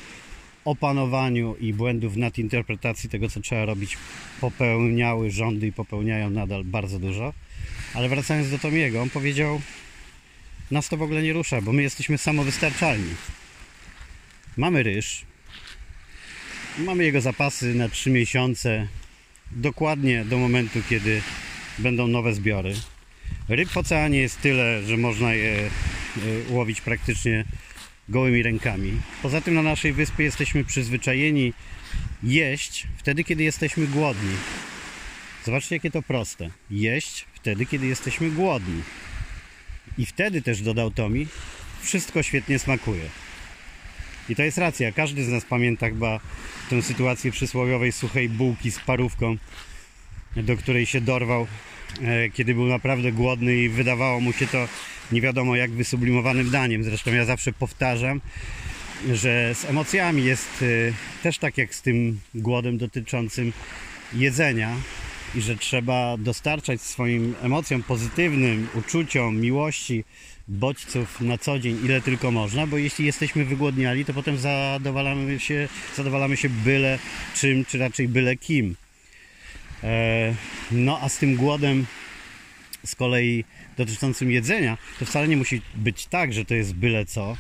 opanowaniu 0.66 1.56
i 1.56 1.74
błędów 1.74 2.18
nadinterpretacji 2.18 3.10
tego, 3.10 3.30
co 3.30 3.40
trzeba 3.40 3.66
robić, 3.66 3.98
popełniały 4.42 5.32
rządy 5.32 5.68
i 5.68 5.72
popełniają 5.72 6.30
nadal 6.30 6.64
bardzo 6.64 7.00
dużo. 7.00 7.34
Ale 7.94 8.10
wracając 8.10 8.50
do 8.50 8.60
Tomiego, 8.60 9.02
on 9.02 9.10
powiedział, 9.10 9.62
nas 10.72 10.90
to 10.90 10.98
w 10.98 11.02
ogóle 11.02 11.24
nie 11.24 11.34
rusza, 11.34 11.62
bo 11.62 11.74
my 11.74 11.82
jesteśmy 11.82 12.18
samowystarczalni. 12.18 13.16
Mamy 14.58 14.84
ryż, 14.84 15.26
mamy 16.78 17.04
jego 17.04 17.22
zapasy 17.22 17.76
na 17.76 17.90
3 17.90 18.10
miesiące, 18.10 18.88
dokładnie 19.52 20.26
do 20.26 20.38
momentu, 20.38 20.80
kiedy 20.90 21.22
będą 21.80 22.08
nowe 22.08 22.34
zbiory. 22.34 22.74
Ryb 23.50 23.70
w 23.70 23.78
oceanie 23.78 24.20
jest 24.20 24.42
tyle, 24.42 24.84
że 24.84 24.98
można 24.98 25.34
je 25.34 25.70
łowić 26.50 26.82
praktycznie 26.82 27.46
gołymi 28.10 28.44
rękami. 28.44 28.92
Poza 29.22 29.42
tym 29.42 29.54
na 29.54 29.62
naszej 29.62 29.94
wyspie 29.94 30.24
jesteśmy 30.24 30.64
przyzwyczajeni 30.64 31.54
jeść 32.24 32.88
wtedy, 32.98 33.24
kiedy 33.24 33.44
jesteśmy 33.44 33.88
głodni. 33.88 34.36
Zobaczcie, 35.46 35.76
jakie 35.76 35.92
to 35.92 36.02
proste. 36.02 36.50
Jeść 36.70 37.26
wtedy, 37.34 37.66
kiedy 37.66 37.88
jesteśmy 37.88 38.32
głodni. 38.32 38.82
I 39.98 40.06
wtedy 40.06 40.42
też 40.42 40.62
dodał 40.62 40.92
Tomi, 40.92 41.28
wszystko 41.82 42.24
świetnie 42.24 42.60
smakuje. 42.60 43.04
I 44.30 44.36
to 44.36 44.44
jest 44.44 44.58
racja. 44.58 44.92
Każdy 44.92 45.24
z 45.24 45.28
nas 45.28 45.46
pamięta 45.46 45.90
chyba 45.90 46.20
tę 46.70 46.82
sytuację 46.82 47.32
przysłowiowej 47.32 47.92
suchej 47.92 48.30
bułki 48.30 48.72
z 48.72 48.80
parówką, 48.80 49.38
do 50.36 50.58
której 50.58 50.86
się 50.86 51.02
dorwał, 51.02 51.48
e, 52.02 52.30
kiedy 52.30 52.54
był 52.54 52.66
naprawdę 52.66 53.12
głodny 53.12 53.56
i 53.56 53.70
wydawało 53.70 54.20
mu 54.20 54.34
się 54.34 54.48
to 54.48 54.68
nie 55.12 55.22
wiadomo 55.22 55.56
jak 55.56 55.72
wysublimowanym 55.72 56.50
daniem. 56.50 56.84
Zresztą 56.84 57.14
ja 57.14 57.26
zawsze 57.26 57.54
powtarzam, 57.54 58.22
że 59.14 59.56
z 59.56 59.66
emocjami 59.66 60.26
jest 60.26 60.64
e, 60.64 61.22
też 61.24 61.38
tak 61.38 61.58
jak 61.58 61.76
z 61.76 61.82
tym 61.82 62.20
głodem 62.36 62.78
dotyczącym 62.78 63.54
jedzenia 64.14 64.76
i 65.36 65.42
że 65.42 65.56
trzeba 65.56 66.18
dostarczać 66.18 66.82
swoim 66.82 67.36
emocjom 67.42 67.84
pozytywnym, 67.84 68.68
uczuciom, 68.76 69.42
miłości, 69.42 70.04
bodźców 70.48 71.22
na 71.22 71.38
co 71.38 71.60
dzień, 71.60 71.80
ile 71.86 72.02
tylko 72.02 72.32
można, 72.32 72.68
bo 72.68 72.78
jeśli 72.78 73.06
jesteśmy 73.06 73.46
wygłodniali, 73.46 74.06
to 74.06 74.14
potem 74.14 74.38
zadowalamy 74.38 75.40
się, 75.40 75.68
zadowalamy 75.96 76.38
się 76.38 76.50
byle 76.50 77.00
czym, 77.36 77.66
czy 77.66 77.78
raczej 77.78 78.08
byle 78.08 78.36
kim. 78.36 78.76
E, 79.86 80.36
no 80.72 81.00
a 81.02 81.10
z 81.10 81.18
tym 81.18 81.36
głodem 81.36 81.86
z 82.86 82.96
kolei 82.96 83.44
dotyczącym 83.78 84.32
jedzenia, 84.32 84.78
to 85.00 85.06
wcale 85.06 85.28
nie 85.28 85.38
musi 85.38 85.62
być 85.76 86.06
tak, 86.06 86.34
że 86.34 86.46
to 86.46 86.56
jest 86.56 86.74
byle 86.74 87.06
co, 87.06 87.38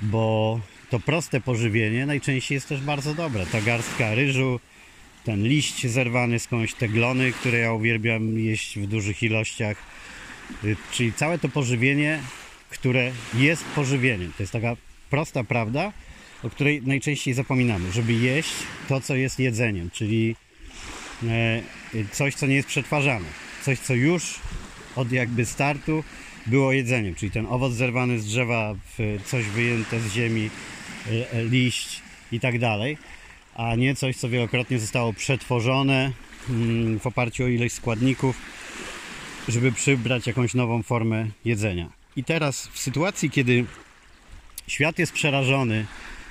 bo 0.00 0.60
to 0.90 1.00
proste 1.00 1.40
pożywienie 1.40 2.06
najczęściej 2.06 2.54
jest 2.56 2.68
też 2.68 2.80
bardzo 2.80 3.14
dobre. 3.14 3.46
Ta 3.46 3.60
garstka 3.60 4.14
ryżu, 4.14 4.60
ten 5.24 5.48
liść 5.48 5.86
zerwany 5.86 6.38
skądś, 6.38 6.74
te 6.74 6.88
glony, 6.88 7.32
które 7.32 7.58
ja 7.58 7.72
uwielbiam 7.72 8.38
jeść 8.38 8.78
w 8.78 8.86
dużych 8.86 9.22
ilościach. 9.22 9.76
Y, 10.64 10.76
czyli 10.92 11.12
całe 11.12 11.38
to 11.38 11.48
pożywienie, 11.48 12.20
które 12.70 13.12
jest 13.34 13.64
pożywieniem. 13.64 14.32
To 14.36 14.42
jest 14.42 14.52
taka 14.52 14.76
prosta 15.10 15.44
prawda, 15.44 15.92
o 16.42 16.50
której 16.50 16.82
najczęściej 16.82 17.34
zapominamy, 17.34 17.92
żeby 17.92 18.12
jeść 18.12 18.54
to, 18.88 19.00
co 19.00 19.16
jest 19.16 19.38
jedzeniem, 19.38 19.90
czyli 19.90 20.36
coś, 22.12 22.34
co 22.34 22.46
nie 22.46 22.54
jest 22.54 22.68
przetwarzane, 22.68 23.26
coś, 23.62 23.78
co 23.78 23.94
już 23.94 24.40
od 24.96 25.12
jakby 25.12 25.46
startu 25.46 26.04
było 26.46 26.72
jedzeniem, 26.72 27.14
czyli 27.14 27.32
ten 27.32 27.46
owoc 27.46 27.72
zerwany 27.72 28.20
z 28.20 28.24
drzewa, 28.24 28.74
coś 29.24 29.44
wyjęte 29.44 30.00
z 30.00 30.12
ziemi, 30.12 30.50
e, 31.06 31.32
e, 31.32 31.44
liść 31.44 32.02
i 32.32 32.40
tak 32.40 32.58
dalej 32.58 32.96
a 33.54 33.74
nie 33.74 33.94
coś, 33.94 34.16
co 34.16 34.28
wielokrotnie 34.28 34.78
zostało 34.78 35.12
przetworzone 35.12 36.12
mm, 36.50 37.00
w 37.00 37.06
oparciu 37.06 37.44
o 37.44 37.48
ilość 37.48 37.74
składników, 37.74 38.36
żeby 39.48 39.72
przybrać 39.72 40.26
jakąś 40.26 40.54
nową 40.54 40.82
formę 40.82 41.26
jedzenia. 41.44 41.88
I 42.16 42.24
teraz 42.24 42.68
w 42.72 42.78
sytuacji, 42.78 43.30
kiedy 43.30 43.64
świat 44.68 44.98
jest 44.98 45.12
przerażony 45.12 45.86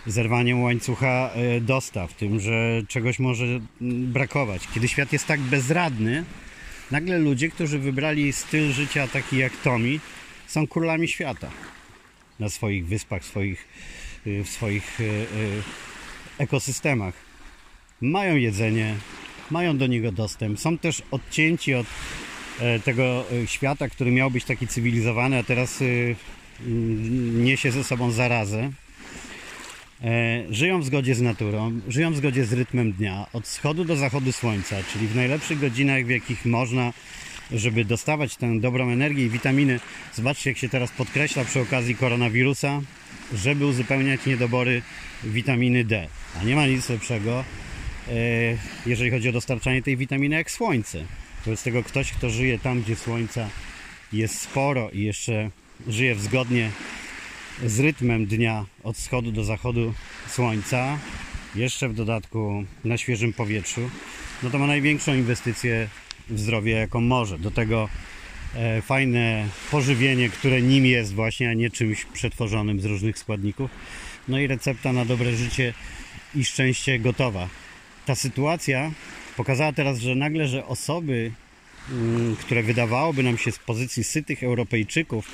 zerwaniem 0.08 0.64
łańcucha 0.64 1.32
e, 1.34 1.62
dostaw, 1.62 2.14
tym, 2.14 2.40
że 2.40 2.82
czegoś 2.88 3.20
może 3.20 3.46
mm, 3.46 3.62
brakować, 4.12 4.68
kiedy 4.74 4.88
świat 4.88 5.14
jest 5.14 5.28
tak 5.28 5.40
bezradny, 5.40 6.24
nagle 6.92 7.20
ludzie, 7.20 7.50
którzy 7.50 7.80
wybrali 7.80 8.34
styl 8.34 8.72
życia 8.72 9.08
taki 9.08 9.38
jak 9.38 9.58
Tomi, 9.58 10.00
są 10.48 10.68
królami 10.68 11.08
świata 11.08 11.50
na 12.40 12.50
swoich 12.50 12.88
wyspach, 12.88 13.26
swoich, 13.26 13.68
y, 14.28 14.44
w 14.44 14.50
swoich 14.50 15.00
y, 15.00 15.04
y, 15.04 15.28
ekosystemach. 16.38 17.14
Mają 18.02 18.36
jedzenie, 18.36 18.96
mają 19.52 19.78
do 19.78 19.88
niego 19.88 20.12
dostęp, 20.12 20.60
są 20.60 20.78
też 20.78 21.02
odcięci 21.12 21.74
od 21.74 21.88
e, 22.60 22.80
tego 22.80 23.26
świata, 23.46 23.90
który 23.90 24.12
miał 24.12 24.32
być 24.32 24.46
taki 24.46 24.68
cywilizowany, 24.68 25.38
a 25.38 25.44
teraz 25.44 25.84
niesie 27.34 27.72
ze 27.72 27.84
sobą 27.84 28.12
zarazę. 28.12 28.72
Żyją 30.50 30.82
w 30.82 30.86
zgodzie 30.86 31.16
z 31.16 31.22
naturą, 31.22 31.80
żyją 31.88 32.14
w 32.14 32.18
zgodzie 32.18 32.46
z 32.46 32.54
rytmem 32.54 32.92
dnia, 32.92 33.26
od 33.34 33.46
wschodu 33.46 33.86
do 33.86 33.96
zachodu 33.96 34.32
słońca, 34.32 34.76
czyli 34.94 35.08
w 35.08 35.16
najlepszych 35.16 35.60
godzinach, 35.60 36.06
w 36.06 36.10
jakich 36.10 36.46
można, 36.46 36.94
żeby 37.52 37.86
dostawać 37.86 38.36
tę 38.36 38.60
dobrą 38.60 38.90
energię 38.90 39.26
i 39.26 39.30
witaminy. 39.30 39.80
Zobaczcie, 40.14 40.50
jak 40.50 40.58
się 40.58 40.70
teraz 40.70 40.92
podkreśla 40.92 41.46
przy 41.46 41.60
okazji 41.60 41.96
koronawirusa, 41.96 42.82
żeby 43.34 43.66
uzupełniać 43.66 44.26
niedobory 44.26 44.82
witaminy 45.24 45.84
D. 45.84 46.08
A 46.42 46.44
nie 46.44 46.56
ma 46.56 46.68
nic 46.68 46.90
lepszego, 46.90 47.44
e, 48.08 48.14
jeżeli 48.86 49.12
chodzi 49.12 49.30
o 49.30 49.32
dostarczanie 49.32 49.82
tej 49.82 49.98
witaminy, 49.98 50.36
jak 50.36 50.52
słońce. 50.52 51.06
Wobec 51.46 51.64
tego 51.64 51.84
ktoś, 51.84 52.12
kto 52.12 52.30
żyje 52.30 52.60
tam, 52.60 52.82
gdzie 52.82 52.96
słońca 52.96 53.50
jest 54.14 54.42
sporo 54.42 54.90
i 54.90 55.02
jeszcze 55.02 55.50
żyje 55.88 56.16
zgodnie 56.16 56.72
z 57.66 57.80
rytmem 57.80 58.26
dnia 58.26 58.66
od 58.84 58.98
wschodu 58.98 59.32
do 59.32 59.44
zachodu 59.44 59.94
słońca, 60.28 60.98
jeszcze 61.56 61.90
w 61.90 61.94
dodatku 61.94 62.64
na 62.84 62.98
świeżym 62.98 63.34
powietrzu, 63.34 63.90
no 64.44 64.50
to 64.50 64.60
ma 64.60 64.68
największą 64.68 65.14
inwestycję 65.14 65.88
w 66.30 66.40
zdrowie, 66.40 66.72
jaką 66.72 67.02
może. 67.02 67.40
Do 67.40 67.52
tego 67.52 67.90
e, 68.56 68.82
fajne 68.82 69.48
pożywienie, 69.72 70.30
które 70.30 70.62
nim 70.62 70.86
jest 70.86 71.14
właśnie, 71.14 71.50
a 71.50 71.54
nie 71.54 71.70
czymś 71.70 72.06
przetworzonym 72.06 72.82
z 72.82 72.86
różnych 72.86 73.18
składników. 73.18 73.72
No 74.28 74.40
i 74.40 74.48
recepta 74.48 74.94
na 74.94 75.06
dobre 75.06 75.36
życie 75.36 75.74
i 76.36 76.46
szczęście 76.46 77.00
gotowa. 77.00 77.50
Ta 78.06 78.16
sytuacja 78.16 78.92
pokazała 79.38 79.74
teraz, 79.74 80.00
że 80.00 80.16
nagle, 80.16 80.48
że 80.48 80.66
osoby, 80.66 81.32
mm, 81.92 82.36
które 82.36 82.64
wydawałoby 82.64 83.24
nam 83.24 83.38
się 83.38 83.52
z 83.52 83.60
pozycji 83.60 84.04
sytych 84.04 84.44
Europejczyków, 84.44 85.28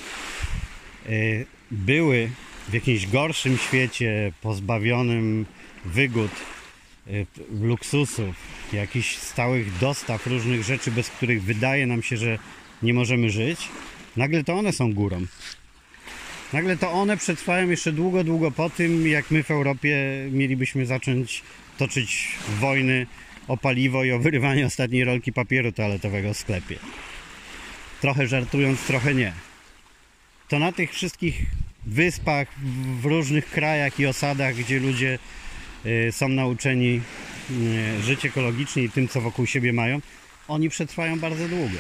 y, 1.09 1.45
były 1.71 2.29
w 2.69 2.73
jakimś 2.73 3.07
gorszym 3.07 3.57
świecie, 3.57 4.31
pozbawionym 4.41 5.45
wygód, 5.85 6.31
y, 7.07 7.25
luksusów, 7.61 8.35
jakichś 8.73 9.15
stałych 9.15 9.77
dostaw 9.77 10.27
różnych 10.27 10.63
rzeczy, 10.63 10.91
bez 10.91 11.09
których 11.09 11.43
wydaje 11.43 11.88
nam 11.88 12.03
się, 12.03 12.17
że 12.17 12.39
nie 12.83 12.93
możemy 12.93 13.29
żyć, 13.29 13.67
nagle 14.17 14.43
to 14.43 14.53
one 14.53 14.73
są 14.73 14.93
górą. 14.93 15.25
Nagle 16.53 16.77
to 16.77 16.91
one 16.91 17.17
przetrwają 17.17 17.69
jeszcze 17.69 17.91
długo, 17.91 18.23
długo 18.23 18.51
po 18.51 18.69
tym, 18.69 19.07
jak 19.07 19.31
my 19.31 19.43
w 19.43 19.51
Europie 19.51 19.97
mielibyśmy 20.31 20.85
zacząć 20.85 21.43
toczyć 21.77 22.27
wojny 22.59 23.07
o 23.47 23.57
paliwo 23.57 24.03
i 24.03 24.11
o 24.11 24.19
wyrywanie 24.19 24.65
ostatniej 24.65 25.03
rolki 25.03 25.33
papieru 25.33 25.71
toaletowego 25.71 26.33
w 26.33 26.38
sklepie. 26.38 26.75
Trochę 28.01 28.27
żartując, 28.27 28.81
trochę 28.81 29.15
nie. 29.15 29.49
To 30.50 30.60
na 30.60 30.72
tych 30.72 30.94
wszystkich 30.94 31.46
wyspach, 31.86 32.48
w 33.01 33.06
różnych 33.06 33.50
krajach 33.50 34.00
i 34.00 34.06
osadach, 34.06 34.56
gdzie 34.56 34.79
ludzie 34.79 35.20
y, 35.86 36.12
są 36.12 36.29
nauczeni 36.29 37.01
y, 37.51 38.03
żyć 38.03 38.25
ekologicznie 38.25 38.84
i 38.84 38.89
tym, 38.89 39.08
co 39.08 39.22
wokół 39.22 39.46
siebie 39.46 39.74
mają, 39.74 40.00
oni 40.48 40.70
przetrwają 40.70 41.20
bardzo 41.20 41.48
długo. 41.48 41.77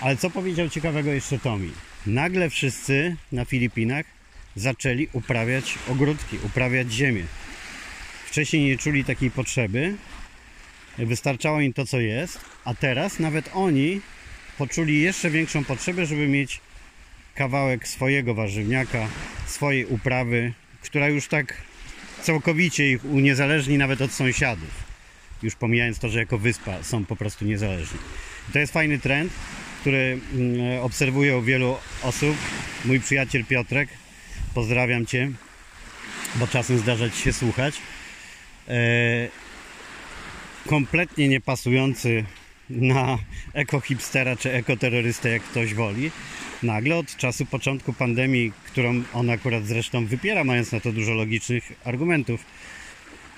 Ale 0.00 0.16
co 0.16 0.30
powiedział 0.30 0.68
ciekawego 0.68 1.12
jeszcze 1.12 1.38
Tomi? 1.38 1.70
nagle 2.06 2.50
wszyscy 2.50 3.16
na 3.32 3.44
Filipinach 3.44 4.06
zaczęli 4.56 5.08
uprawiać 5.12 5.78
ogródki, 5.88 6.38
uprawiać 6.42 6.92
ziemię. 6.92 7.24
Wcześniej 8.26 8.64
nie 8.64 8.78
czuli 8.78 9.04
takiej 9.04 9.30
potrzeby, 9.30 9.96
wystarczało 10.98 11.60
im 11.60 11.72
to, 11.72 11.86
co 11.86 12.00
jest, 12.00 12.40
a 12.64 12.74
teraz 12.74 13.18
nawet 13.18 13.50
oni 13.54 14.00
poczuli 14.58 15.00
jeszcze 15.00 15.30
większą 15.30 15.64
potrzebę, 15.64 16.06
żeby 16.06 16.28
mieć 16.28 16.60
kawałek 17.34 17.88
swojego 17.88 18.34
warzywniaka, 18.34 19.08
swojej 19.46 19.86
uprawy, 19.86 20.52
która 20.82 21.08
już 21.08 21.28
tak 21.28 21.56
całkowicie 22.22 22.90
ich 22.90 23.04
uniezależni 23.04 23.78
nawet 23.78 24.02
od 24.02 24.12
sąsiadów. 24.12 24.92
Już 25.42 25.54
pomijając 25.54 25.98
to, 25.98 26.08
że 26.08 26.18
jako 26.18 26.38
wyspa 26.38 26.82
są 26.82 27.04
po 27.04 27.16
prostu 27.16 27.44
niezależni. 27.44 27.98
to 28.52 28.58
jest 28.58 28.72
fajny 28.72 28.98
trend, 28.98 29.32
który 29.80 30.18
mm, 30.34 30.82
obserwuję 30.82 31.36
u 31.36 31.42
wielu 31.42 31.76
osób. 32.02 32.36
Mój 32.84 33.00
przyjaciel 33.00 33.44
Piotrek, 33.44 33.88
pozdrawiam 34.54 35.06
Cię, 35.06 35.30
bo 36.36 36.46
czasem 36.46 36.78
zdarza 36.78 37.10
Ci 37.10 37.22
się 37.22 37.32
słuchać. 37.32 37.74
E, 38.68 39.28
kompletnie 40.66 41.28
niepasujący 41.28 42.24
na 42.70 43.18
ekohipstera 43.52 44.36
czy 44.36 44.52
ekoterrorystę, 44.52 45.28
jak 45.28 45.42
ktoś 45.42 45.74
woli. 45.74 46.10
Nagle 46.62 46.96
od 46.96 47.16
czasu 47.16 47.46
początku 47.46 47.92
pandemii, 47.92 48.52
którą 48.64 49.02
on 49.12 49.30
akurat 49.30 49.66
zresztą 49.66 50.06
wypiera, 50.06 50.44
mając 50.44 50.72
na 50.72 50.80
to 50.80 50.92
dużo 50.92 51.14
logicznych 51.14 51.72
argumentów, 51.84 52.44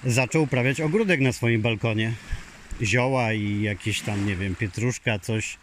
zaczął 0.05 0.43
uprawiać 0.43 0.81
ogródek 0.81 1.21
na 1.21 1.33
swoim 1.33 1.63
balkonie. 1.63 2.13
Zioła 2.83 3.33
i 3.33 3.63
jakieś 3.63 4.01
tam, 4.01 4.27
nie 4.27 4.37
wiem, 4.37 4.55
pietruszka, 4.55 5.19
coś 5.19 5.57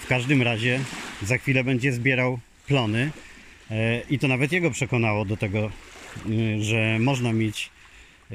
w 0.00 0.06
każdym 0.06 0.42
razie 0.42 0.80
za 1.22 1.38
chwilę 1.38 1.64
będzie 1.64 1.92
zbierał 1.92 2.38
plony 2.66 3.10
e, 3.70 4.00
i 4.10 4.18
to 4.18 4.28
nawet 4.28 4.52
jego 4.52 4.70
przekonało 4.70 5.24
do 5.24 5.36
tego, 5.36 5.70
e, 6.26 6.62
że 6.62 6.98
można 6.98 7.32
mieć 7.32 7.70
e, 8.30 8.34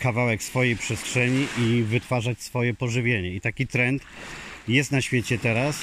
kawałek 0.00 0.42
swojej 0.42 0.76
przestrzeni 0.76 1.46
i 1.58 1.82
wytwarzać 1.82 2.42
swoje 2.42 2.74
pożywienie. 2.74 3.34
I 3.34 3.40
taki 3.40 3.66
trend 3.66 4.02
jest 4.68 4.92
na 4.92 5.00
świecie 5.00 5.38
teraz. 5.38 5.76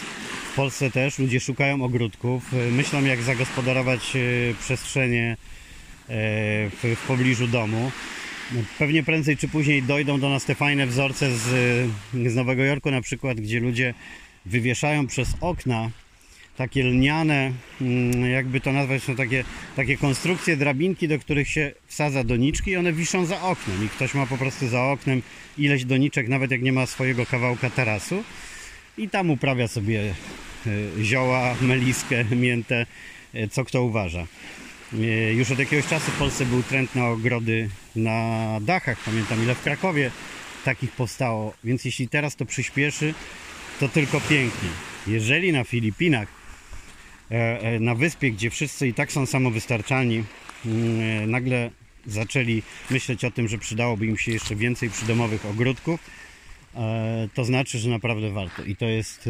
W 0.51 0.55
Polsce 0.55 0.91
też 0.91 1.19
ludzie 1.19 1.39
szukają 1.39 1.83
ogródków, 1.83 2.51
myślą 2.71 3.03
jak 3.03 3.21
zagospodarować 3.21 4.13
przestrzenie 4.59 5.37
w, 6.07 6.95
w 6.95 7.07
pobliżu 7.07 7.47
domu. 7.47 7.91
Pewnie 8.79 9.03
prędzej 9.03 9.37
czy 9.37 9.47
później 9.47 9.83
dojdą 9.83 10.19
do 10.19 10.29
nas 10.29 10.45
te 10.45 10.55
fajne 10.55 10.87
wzorce 10.87 11.37
z, 11.37 11.43
z 12.13 12.35
Nowego 12.35 12.63
Jorku 12.63 12.91
na 12.91 13.01
przykład, 13.01 13.39
gdzie 13.39 13.59
ludzie 13.59 13.93
wywieszają 14.45 15.07
przez 15.07 15.29
okna 15.41 15.89
takie 16.57 16.83
lniane, 16.83 17.51
mm, 17.81 18.31
jakby 18.31 18.61
to 18.61 18.71
nazwać, 18.71 19.03
są 19.03 19.15
takie, 19.15 19.43
takie 19.75 19.97
konstrukcje, 19.97 20.57
drabinki, 20.57 21.07
do 21.07 21.19
których 21.19 21.49
się 21.49 21.71
wsadza 21.87 22.23
doniczki 22.23 22.71
i 22.71 22.77
one 22.77 22.93
wiszą 22.93 23.25
za 23.25 23.41
oknem 23.41 23.85
i 23.85 23.89
ktoś 23.89 24.13
ma 24.13 24.25
po 24.25 24.37
prostu 24.37 24.67
za 24.67 24.83
oknem 24.83 25.21
ileś 25.57 25.85
doniczek, 25.85 26.27
nawet 26.27 26.51
jak 26.51 26.61
nie 26.61 26.73
ma 26.73 26.85
swojego 26.85 27.25
kawałka 27.25 27.69
tarasu 27.69 28.23
i 28.97 29.09
tam 29.09 29.29
uprawia 29.29 29.67
sobie 29.67 30.15
e, 30.67 31.03
zioła, 31.03 31.55
meliskę, 31.61 32.25
miętę, 32.35 32.85
e, 33.33 33.47
co 33.47 33.65
kto 33.65 33.83
uważa. 33.83 34.27
E, 34.93 35.33
już 35.33 35.51
od 35.51 35.59
jakiegoś 35.59 35.87
czasu 35.87 36.11
w 36.11 36.17
Polsce 36.17 36.45
był 36.45 36.63
trend 36.63 36.95
na 36.95 37.07
ogrody 37.07 37.69
na 37.95 38.59
dachach, 38.61 39.03
pamiętam 39.05 39.43
ile 39.43 39.55
w 39.55 39.61
Krakowie 39.61 40.11
takich 40.65 40.91
powstało, 40.91 41.53
więc 41.63 41.85
jeśli 41.85 42.07
teraz 42.07 42.35
to 42.35 42.45
przyspieszy, 42.45 43.13
to 43.79 43.89
tylko 43.89 44.21
pięknie. 44.21 44.69
Jeżeli 45.07 45.51
na 45.51 45.63
Filipinach, 45.63 46.27
na 47.79 47.95
wyspie, 47.95 48.31
gdzie 48.31 48.49
wszyscy 48.49 48.87
i 48.87 48.93
tak 48.93 49.11
są 49.11 49.25
samowystarczalni, 49.25 50.23
mm, 50.65 51.31
nagle 51.31 51.71
zaczęli 52.05 52.63
myśleć 52.89 53.25
o 53.25 53.31
tym, 53.31 53.47
że 53.47 53.57
przydałoby 53.57 54.05
im 54.05 54.17
się 54.17 54.31
jeszcze 54.31 54.55
więcej 54.55 54.89
przydomowych 54.89 55.45
ogródków, 55.45 55.99
to 57.33 57.45
znaczy, 57.45 57.79
że 57.79 57.89
naprawdę 57.89 58.29
warto. 58.29 58.63
I 58.63 58.75
to 58.75 58.85
jest 58.85 59.29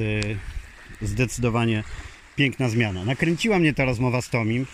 zdecydowanie 1.01 1.83
piękna 2.35 2.69
zmiana. 2.69 3.05
Nakręciła 3.05 3.59
mnie 3.59 3.73
ta 3.73 3.85
rozmowa 3.85 4.21
z 4.21 4.29
Tomim 4.29 4.65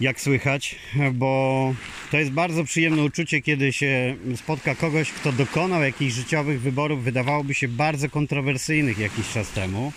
jak 0.00 0.20
słychać, 0.20 0.76
bo 1.12 1.74
to 2.10 2.18
jest 2.18 2.30
bardzo 2.30 2.64
przyjemne 2.64 3.02
uczucie, 3.02 3.42
kiedy 3.42 3.72
się 3.72 4.16
spotka 4.36 4.74
kogoś, 4.74 5.12
kto 5.12 5.32
dokonał 5.32 5.82
jakichś 5.82 6.14
życiowych 6.14 6.60
wyborów, 6.60 7.04
wydawałoby 7.04 7.54
się 7.54 7.68
bardzo 7.68 8.10
kontrowersyjnych 8.10 8.98
jakiś 8.98 9.28
czas 9.28 9.50
temu, 9.50 9.92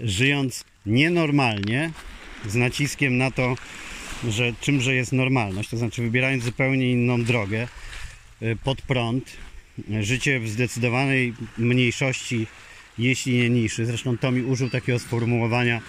żyjąc 0.00 0.64
nienormalnie, 0.86 1.90
z 2.46 2.54
naciskiem 2.54 3.16
na 3.16 3.30
to, 3.30 3.54
że 4.28 4.52
czymże 4.60 4.94
jest 4.94 5.12
normalność, 5.12 5.68
to 5.68 5.76
znaczy 5.76 6.02
wybierając 6.02 6.44
zupełnie 6.44 6.90
inną 6.90 7.24
drogę 7.24 7.68
y, 8.42 8.56
pod 8.64 8.82
prąd, 8.82 9.36
życie 10.00 10.40
w 10.40 10.48
zdecydowanej 10.48 11.34
mniejszości 11.58 12.46
jeśli 12.98 13.36
nie 13.36 13.50
niższy. 13.50 13.86
Zresztą 13.86 14.18
Tomi 14.18 14.42
użył 14.42 14.70
takiego 14.70 14.98
sformułowania, 14.98 15.80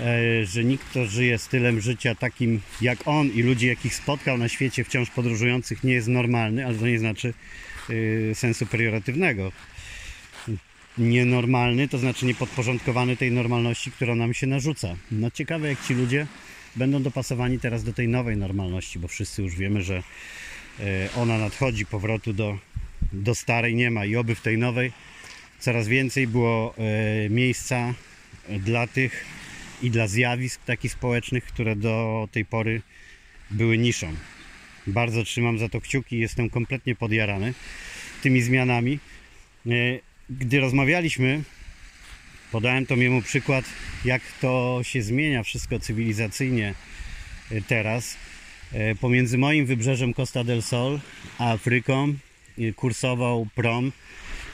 e, 0.00 0.46
że 0.46 0.64
nikt, 0.64 0.84
kto 0.84 1.06
żyje 1.06 1.38
stylem 1.38 1.80
życia 1.80 2.14
takim 2.14 2.60
jak 2.80 3.08
on 3.08 3.28
i 3.28 3.42
ludzi, 3.42 3.66
jakich 3.66 3.94
spotkał 3.94 4.38
na 4.38 4.48
świecie 4.48 4.84
wciąż 4.84 5.10
podróżujących, 5.10 5.84
nie 5.84 5.92
jest 5.92 6.08
normalny, 6.08 6.66
ale 6.66 6.74
to 6.74 6.86
nie 6.86 6.98
znaczy 6.98 7.34
e, 8.30 8.34
sensu 8.34 8.66
pejoratywnego. 8.66 9.52
Nienormalny 10.98 11.88
to 11.88 11.98
znaczy 11.98 12.26
niepodporządkowany 12.26 13.16
tej 13.16 13.32
normalności, 13.32 13.90
która 13.90 14.14
nam 14.14 14.34
się 14.34 14.46
narzuca. 14.46 14.96
No 15.10 15.30
ciekawe, 15.30 15.68
jak 15.68 15.86
ci 15.86 15.94
ludzie 15.94 16.26
będą 16.76 17.02
dopasowani 17.02 17.60
teraz 17.60 17.84
do 17.84 17.92
tej 17.92 18.08
nowej 18.08 18.36
normalności, 18.36 18.98
bo 18.98 19.08
wszyscy 19.08 19.42
już 19.42 19.56
wiemy, 19.56 19.82
że 19.82 20.02
e, 20.80 21.08
ona 21.16 21.38
nadchodzi, 21.38 21.86
powrotu 21.86 22.32
do, 22.32 22.58
do 23.12 23.34
starej 23.34 23.74
nie 23.74 23.90
ma 23.90 24.04
i 24.04 24.16
oby 24.16 24.34
w 24.34 24.40
tej 24.40 24.58
nowej 24.58 24.92
coraz 25.62 25.88
więcej 25.88 26.26
było 26.26 26.74
e, 26.78 27.30
miejsca 27.30 27.94
dla 28.48 28.86
tych 28.86 29.24
i 29.82 29.90
dla 29.90 30.08
zjawisk 30.08 30.64
takich 30.64 30.92
społecznych, 30.92 31.44
które 31.44 31.76
do 31.76 32.28
tej 32.32 32.44
pory 32.44 32.82
były 33.50 33.78
niszą. 33.78 34.14
Bardzo 34.86 35.24
trzymam 35.24 35.58
za 35.58 35.68
to 35.68 35.80
kciuki, 35.80 36.18
jestem 36.18 36.50
kompletnie 36.50 36.94
podjarany 36.94 37.54
tymi 38.22 38.42
zmianami. 38.42 38.98
E, 39.66 39.70
gdy 40.30 40.60
rozmawialiśmy, 40.60 41.42
podałem 42.52 42.86
to 42.86 42.96
miemu 42.96 43.22
przykład, 43.22 43.64
jak 44.04 44.22
to 44.40 44.80
się 44.82 45.02
zmienia 45.02 45.42
wszystko 45.42 45.78
cywilizacyjnie 45.78 46.74
e, 47.50 47.60
teraz. 47.62 48.16
Pomiędzy 49.00 49.38
moim 49.38 49.66
wybrzeżem 49.66 50.14
Costa 50.14 50.44
del 50.44 50.62
Sol 50.62 51.00
a 51.38 51.52
Afryką 51.52 52.14
kursował 52.76 53.46
prom 53.54 53.92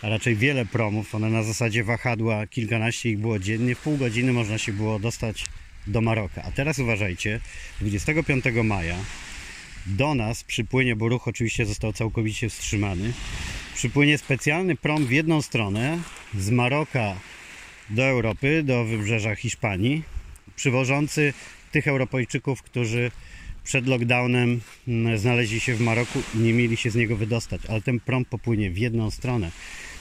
a 0.02 0.08
raczej 0.08 0.36
wiele 0.36 0.66
promów. 0.66 1.14
One 1.14 1.30
na 1.30 1.42
zasadzie 1.42 1.84
wahadła, 1.84 2.46
kilkanaście 2.46 3.10
ich 3.10 3.18
było 3.18 3.38
dziennie. 3.38 3.74
W 3.74 3.78
pół 3.78 3.96
godziny 3.96 4.32
można 4.32 4.58
się 4.58 4.72
było 4.72 4.98
dostać 4.98 5.44
do 5.86 6.00
Maroka. 6.00 6.42
A 6.42 6.50
teraz 6.50 6.78
uważajcie, 6.78 7.40
25 7.80 8.44
maja 8.64 8.96
do 9.86 10.14
nas 10.14 10.44
przypłynie, 10.44 10.96
bo 10.96 11.08
ruch 11.08 11.28
oczywiście 11.28 11.66
został 11.66 11.92
całkowicie 11.92 12.48
wstrzymany, 12.48 13.12
przypłynie 13.74 14.18
specjalny 14.18 14.76
prom 14.76 15.06
w 15.06 15.10
jedną 15.10 15.42
stronę 15.42 15.98
z 16.34 16.50
Maroka 16.50 17.14
do 17.90 18.04
Europy, 18.04 18.62
do 18.62 18.84
wybrzeża 18.84 19.34
Hiszpanii, 19.34 20.02
przywożący 20.56 21.34
tych 21.72 21.88
Europejczyków, 21.88 22.62
którzy 22.62 23.10
przed 23.68 23.86
lockdownem 23.86 24.60
mm, 24.88 25.18
znaleźli 25.18 25.60
się 25.60 25.74
w 25.74 25.80
Maroku 25.80 26.22
i 26.34 26.38
nie 26.38 26.52
mieli 26.52 26.76
się 26.76 26.90
z 26.90 26.94
niego 26.94 27.16
wydostać, 27.16 27.60
ale 27.68 27.82
ten 27.82 28.00
prom 28.00 28.24
popłynie 28.24 28.70
w 28.70 28.78
jedną 28.78 29.10
stronę 29.10 29.50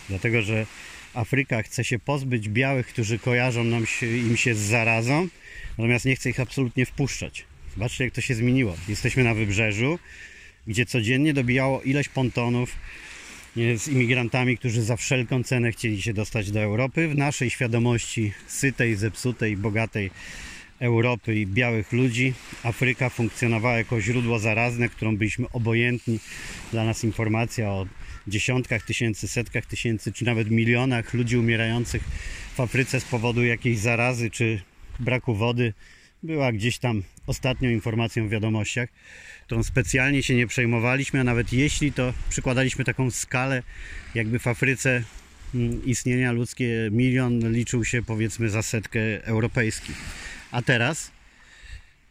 dlatego 0.10 0.42
że 0.42 0.66
Afryka 1.14 1.64
chce 1.64 1.84
się 1.84 2.00
pozbyć 2.00 2.50
białych, 2.50 2.88
którzy 2.88 3.20
kojarzą 3.20 3.64
nam 3.64 3.86
się, 3.86 4.18
im 4.18 4.38
się 4.38 4.56
z 4.56 4.60
zarazą, 4.60 5.28
natomiast 5.78 6.06
nie 6.06 6.16
chce 6.16 6.30
ich 6.30 6.40
absolutnie 6.40 6.86
wpuszczać. 6.86 7.46
Zobaczcie, 7.74 8.04
jak 8.04 8.14
to 8.14 8.22
się 8.22 8.36
zmieniło. 8.36 8.76
Jesteśmy 8.88 9.24
na 9.24 9.34
wybrzeżu, 9.34 10.00
gdzie 10.68 10.86
codziennie 10.86 11.34
dobijało 11.34 11.82
ileś 11.82 12.10
pontonów 12.10 12.76
z 13.56 13.88
imigrantami, 13.88 14.58
którzy 14.58 14.82
za 14.82 14.96
wszelką 14.98 15.44
cenę 15.44 15.72
chcieli 15.72 16.02
się 16.02 16.14
dostać 16.14 16.52
do 16.52 16.60
Europy. 16.60 17.08
W 17.08 17.18
naszej 17.18 17.50
świadomości 17.50 18.34
sytej, 18.48 18.96
zepsutej, 18.96 19.58
bogatej 19.58 20.12
Europy 20.80 21.36
i 21.36 21.48
białych 21.48 21.92
ludzi 21.92 22.34
Afryka 22.64 23.10
funkcjonowała 23.10 23.78
jako 23.78 24.02
źródło 24.02 24.40
zarazne, 24.40 24.90
którą 24.90 25.18
byliśmy 25.18 25.46
obojętni. 25.54 26.20
Dla 26.72 26.84
nas 26.84 27.04
informacja 27.04 27.70
o 27.70 27.88
dziesiątkach 28.28 28.86
tysięcy, 28.86 29.28
setkach 29.28 29.66
tysięcy, 29.66 30.14
czy 30.14 30.26
nawet 30.26 30.52
milionach 30.52 31.14
ludzi 31.14 31.38
umierających 31.38 32.04
w 32.56 32.60
Afryce 32.60 33.00
z 33.00 33.06
powodu 33.06 33.44
jakiejś 33.44 33.80
zarazy 33.80 34.30
czy 34.30 34.62
braku 35.00 35.36
wody 35.36 35.74
była 36.24 36.52
gdzieś 36.52 36.78
tam 36.78 37.04
ostatnią 37.28 37.70
informacją 37.70 38.28
w 38.28 38.32
wiadomościach, 38.32 38.90
którą 39.46 39.64
specjalnie 39.64 40.24
się 40.24 40.36
nie 40.36 40.48
przejmowaliśmy, 40.48 41.20
a 41.20 41.24
nawet 41.24 41.54
jeśli 41.54 41.94
to 41.94 42.14
przykładaliśmy 42.30 42.86
taką 42.86 43.12
skalę, 43.12 43.64
jakby 44.16 44.40
w 44.40 44.48
Afryce 44.48 45.04
mm, 45.56 45.86
istnienia 45.86 46.32
ludzkie 46.32 46.90
milion 46.92 47.52
liczył 47.52 47.86
się 47.86 48.04
powiedzmy 48.04 48.50
za 48.50 48.62
setkę 48.62 49.26
europejskich. 49.26 49.96
A 50.52 50.62
teraz 50.62 51.12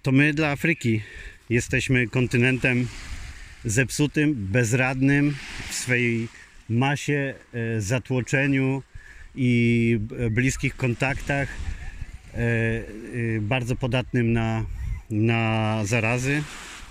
to 0.03 0.13
my 0.13 0.35
dla 0.35 0.51
Afryki 0.51 1.03
jesteśmy 1.51 2.09
kontynentem 2.09 2.89
zepsutym, 3.65 4.35
bezradnym 4.35 5.37
w 5.69 5.75
swojej 5.75 6.29
masie, 6.69 7.35
e, 7.55 7.81
zatłoczeniu 7.81 8.83
i 9.35 9.99
bliskich 10.31 10.77
kontaktach, 10.77 11.49
e, 11.49 12.39
e, 12.39 12.83
bardzo 13.41 13.77
podatnym 13.77 14.33
na, 14.33 14.65
na 15.11 15.81
zarazy, 15.85 16.43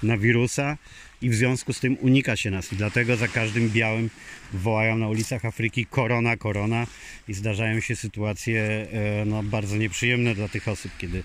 na 0.03 0.17
wirusa 0.17 0.77
i 1.21 1.30
w 1.30 1.36
związku 1.36 1.73
z 1.73 1.80
tym 1.80 1.97
unika 2.01 2.36
się 2.36 2.51
nas 2.51 2.73
i 2.73 2.75
dlatego 2.75 3.15
za 3.15 3.28
każdym 3.28 3.69
białym 3.69 4.10
wołają 4.54 4.97
na 4.97 5.08
ulicach 5.08 5.45
Afryki 5.45 5.86
korona, 5.86 6.38
korona 6.38 6.88
i 7.28 7.34
zdarzają 7.34 7.80
się 7.80 7.95
sytuacje 7.95 8.88
no, 9.25 9.43
bardzo 9.43 9.78
nieprzyjemne 9.78 10.36
dla 10.36 10.47
tych 10.47 10.67
osób, 10.67 10.91
kiedy 10.97 11.23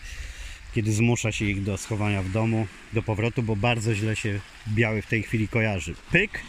kiedy 0.74 0.92
zmusza 0.92 1.32
się 1.32 1.44
ich 1.44 1.62
do 1.62 1.76
schowania 1.76 2.22
w 2.22 2.30
domu, 2.30 2.66
do 2.92 3.02
powrotu, 3.02 3.42
bo 3.42 3.56
bardzo 3.56 3.94
źle 3.94 4.16
się 4.16 4.40
biały 4.68 5.02
w 5.02 5.06
tej 5.06 5.22
chwili 5.22 5.48
kojarzy. 5.48 5.94
Pyk, 6.12 6.40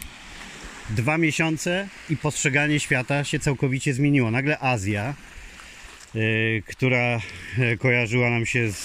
dwa 0.90 1.18
miesiące 1.18 1.88
i 2.10 2.16
postrzeganie 2.16 2.80
świata 2.80 3.24
się 3.24 3.38
całkowicie 3.38 3.94
zmieniło. 3.94 4.30
Nagle 4.30 4.58
Azja, 4.58 5.14
yy, 6.14 6.62
która 6.66 7.20
e, 7.58 7.76
kojarzyła 7.76 8.30
nam 8.30 8.46
się 8.46 8.70
z, 8.70 8.82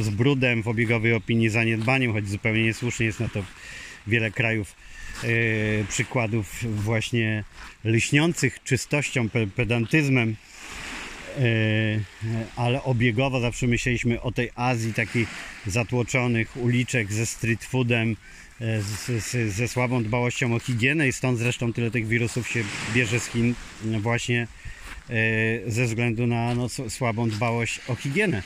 z, 0.00 0.08
brudem 0.10 0.62
w 0.62 0.68
obiegowej 0.68 1.12
opinii, 1.12 1.48
zaniedbaniem, 1.48 2.12
choć 2.12 2.28
zupełnie 2.28 2.62
niesłusznie 2.62 3.06
jest 3.06 3.20
na 3.20 3.28
to 3.28 3.44
wiele 4.06 4.30
krajów 4.30 4.76
yy, 5.22 5.84
przykładów 5.88 6.64
właśnie 6.84 7.44
lśniących 7.84 8.62
czystością, 8.62 9.28
pedantyzmem, 9.56 10.36
E, 11.38 12.00
ale 12.56 12.82
obiegowo 12.82 13.40
zawsze 13.40 13.66
myśleliśmy 13.66 14.20
o 14.20 14.32
tej 14.32 14.50
Azji 14.54 14.94
takich 14.94 15.28
zatłoczonych 15.66 16.56
uliczek 16.56 17.12
ze 17.12 17.26
street 17.26 17.64
foodem, 17.64 18.16
e, 18.60 18.82
z, 18.82 19.24
z, 19.24 19.54
ze 19.54 19.68
słabą 19.68 20.02
dbałością 20.02 20.54
o 20.54 20.58
higienę 20.58 21.08
i 21.08 21.12
stąd 21.12 21.38
zresztą 21.38 21.72
tyle 21.72 21.90
tych 21.90 22.06
wirusów 22.06 22.48
się 22.48 22.64
bierze 22.94 23.20
z 23.20 23.26
Chin 23.26 23.54
właśnie 23.82 24.46
e, 25.10 25.14
ze 25.70 25.84
względu 25.84 26.26
na 26.26 26.54
no, 26.54 26.68
słabą 26.68 27.30
dbałość 27.30 27.80
o 27.88 27.94
higienę. 27.94 28.42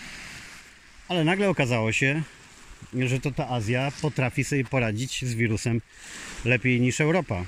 Ale 1.09 1.25
nagle 1.25 1.49
okazało 1.49 1.92
się, 1.92 2.23
że 2.94 3.20
to 3.20 3.30
ta 3.30 3.48
Azja 3.48 3.92
potrafi 4.02 4.44
sobie 4.44 4.64
poradzić 4.64 5.24
z 5.24 5.34
wirusem 5.34 5.80
lepiej 6.44 6.80
niż 6.80 7.00
Europa. 7.00 7.44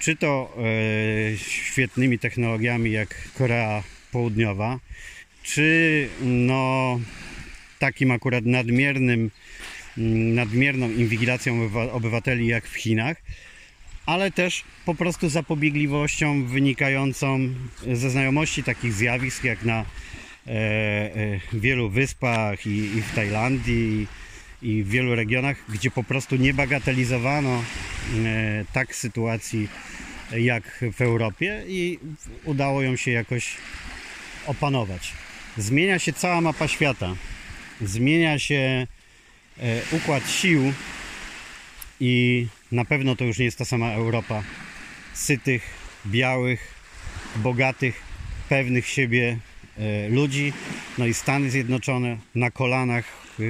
Czy 0.00 0.16
to 0.16 0.56
e, 0.58 1.38
świetnymi 1.38 2.18
technologiami 2.18 2.90
jak 2.90 3.14
Korea 3.34 3.82
Południowa, 4.12 4.78
czy 5.42 6.08
no 6.22 7.00
takim 7.78 8.10
akurat 8.10 8.46
nadmiernym, 8.46 9.30
mm, 9.98 10.34
nadmierną 10.34 10.90
inwigilacją 10.90 11.70
obywateli 11.92 12.46
jak 12.46 12.68
w 12.68 12.74
Chinach, 12.74 13.16
ale 14.06 14.30
też 14.30 14.64
po 14.84 14.94
prostu 14.94 15.28
zapobiegliwością 15.28 16.44
wynikającą 16.44 17.54
ze 17.92 18.10
znajomości 18.10 18.62
takich 18.62 18.92
zjawisk 18.92 19.44
jak 19.44 19.64
na 19.64 19.84
e, 20.46 20.50
e, 20.50 21.40
wielu 21.52 21.90
wyspach 21.90 22.66
i, 22.66 22.70
i 22.70 23.02
w 23.02 23.14
Tajlandii 23.14 24.06
w 24.62 24.88
wielu 24.88 25.14
regionach, 25.14 25.56
gdzie 25.68 25.90
po 25.90 26.04
prostu 26.04 26.36
nie 26.36 26.54
bagatelizowano 26.54 27.62
e, 28.24 28.64
tak 28.72 28.94
sytuacji 28.94 29.68
jak 30.32 30.84
w 30.92 31.00
Europie 31.00 31.64
i 31.68 31.98
udało 32.44 32.82
ją 32.82 32.96
się 32.96 33.10
jakoś 33.10 33.56
opanować. 34.46 35.12
Zmienia 35.56 35.98
się 35.98 36.12
cała 36.12 36.40
mapa 36.40 36.68
świata, 36.68 37.16
zmienia 37.80 38.38
się 38.38 38.86
e, 39.58 39.82
układ 39.92 40.30
sił 40.30 40.72
i 42.00 42.46
na 42.72 42.84
pewno 42.84 43.16
to 43.16 43.24
już 43.24 43.38
nie 43.38 43.44
jest 43.44 43.58
ta 43.58 43.64
sama 43.64 43.92
Europa 43.92 44.42
sytych, 45.14 45.62
białych, 46.06 46.74
bogatych, 47.36 48.02
pewnych 48.48 48.86
siebie 48.86 49.38
ludzi. 50.08 50.52
No 50.98 51.06
i 51.06 51.14
Stany 51.14 51.50
Zjednoczone 51.50 52.16
na 52.34 52.50
kolanach 52.50 53.04
e, 53.04 53.42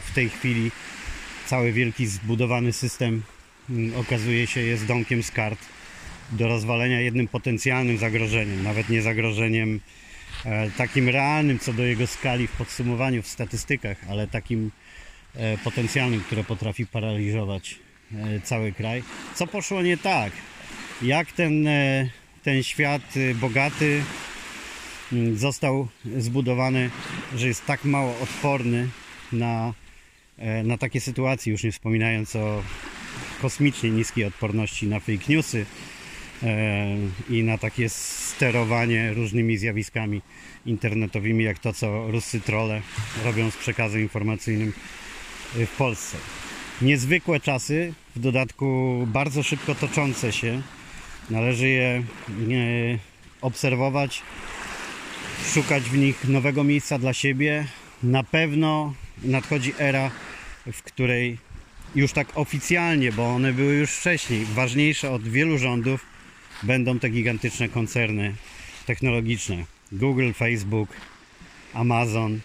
w 0.00 0.14
tej 0.14 0.28
chwili 0.28 0.70
cały 1.46 1.72
wielki 1.72 2.06
zbudowany 2.06 2.72
system 2.72 3.22
okazuje 3.96 4.46
się 4.46 4.60
jest 4.60 4.86
domkiem 4.86 5.22
z 5.22 5.30
kart 5.30 5.58
do 6.32 6.48
rozwalenia 6.48 7.00
jednym 7.00 7.28
potencjalnym 7.28 7.98
zagrożeniem, 7.98 8.62
nawet 8.62 8.88
nie 8.88 9.02
zagrożeniem 9.02 9.80
e, 10.44 10.70
takim 10.70 11.08
realnym 11.08 11.58
co 11.58 11.72
do 11.72 11.82
jego 11.82 12.06
skali 12.06 12.46
w 12.46 12.52
podsumowaniu, 12.52 13.22
w 13.22 13.26
statystykach, 13.26 13.96
ale 14.08 14.26
takim 14.26 14.70
e, 15.34 15.58
potencjalnym, 15.58 16.20
które 16.20 16.44
potrafi 16.44 16.86
paraliżować 16.86 17.78
e, 18.14 18.40
cały 18.40 18.72
kraj. 18.72 19.02
Co 19.34 19.46
poszło 19.46 19.82
nie 19.82 19.96
tak? 19.96 20.32
Jak 21.02 21.32
ten, 21.32 21.68
ten 22.42 22.62
świat 22.62 23.14
bogaty 23.34 24.02
został 25.34 25.88
zbudowany, 26.16 26.90
że 27.36 27.48
jest 27.48 27.66
tak 27.66 27.84
mało 27.84 28.14
odporny 28.20 28.88
na, 29.32 29.74
na 30.64 30.78
takie 30.78 31.00
sytuacje, 31.00 31.52
już 31.52 31.64
nie 31.64 31.72
wspominając 31.72 32.36
o 32.36 32.62
kosmicznie 33.42 33.90
niskiej 33.90 34.24
odporności 34.24 34.86
na 34.86 35.00
fake 35.00 35.24
newsy, 35.28 35.66
E, 36.42 36.86
i 37.30 37.42
na 37.42 37.58
takie 37.58 37.88
sterowanie 37.88 39.14
różnymi 39.14 39.58
zjawiskami 39.58 40.22
internetowymi, 40.66 41.44
jak 41.44 41.58
to, 41.58 41.72
co 41.72 42.10
ruscy 42.10 42.40
trole 42.40 42.82
robią 43.24 43.50
z 43.50 43.56
przekazem 43.56 44.00
informacyjnym 44.00 44.72
w 45.54 45.76
Polsce. 45.78 46.16
Niezwykłe 46.82 47.40
czasy, 47.40 47.92
w 48.16 48.20
dodatku 48.20 48.98
bardzo 49.06 49.42
szybko 49.42 49.74
toczące 49.74 50.32
się. 50.32 50.62
Należy 51.30 51.68
je 51.68 51.88
e, 51.88 52.02
obserwować, 53.40 54.22
szukać 55.44 55.82
w 55.82 55.96
nich 55.96 56.28
nowego 56.28 56.64
miejsca 56.64 56.98
dla 56.98 57.12
siebie. 57.12 57.66
Na 58.02 58.22
pewno 58.22 58.94
nadchodzi 59.22 59.72
era, 59.78 60.10
w 60.72 60.82
której 60.82 61.38
już 61.94 62.12
tak 62.12 62.28
oficjalnie, 62.34 63.12
bo 63.12 63.34
one 63.34 63.52
były 63.52 63.74
już 63.74 63.90
wcześniej, 63.90 64.44
ważniejsze 64.44 65.10
od 65.10 65.28
wielu 65.28 65.58
rządów, 65.58 66.06
będą 66.62 66.98
te 66.98 67.08
gigantyczne 67.08 67.68
koncerny 67.68 68.34
technologiczne. 68.86 69.64
Google, 69.92 70.32
Facebook, 70.32 70.88
Amazon, 71.74 72.40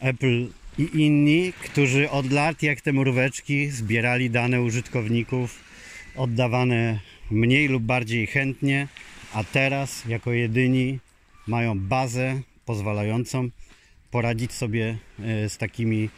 Apple 0.00 0.46
i 0.78 0.88
inni, 0.94 1.52
którzy 1.64 2.10
od 2.10 2.32
lat 2.32 2.62
jak 2.62 2.80
te 2.80 2.92
mróweczki 2.92 3.70
zbierali 3.70 4.30
dane 4.30 4.62
użytkowników 4.62 5.60
oddawane 6.16 7.00
mniej 7.30 7.68
lub 7.68 7.82
bardziej 7.82 8.26
chętnie, 8.26 8.88
a 9.32 9.44
teraz 9.44 10.04
jako 10.08 10.32
jedyni 10.32 10.98
mają 11.46 11.78
bazę 11.78 12.40
pozwalającą 12.64 13.48
poradzić 14.10 14.52
sobie 14.52 14.98
e, 15.20 15.48
z 15.48 15.58
takimi 15.58 16.10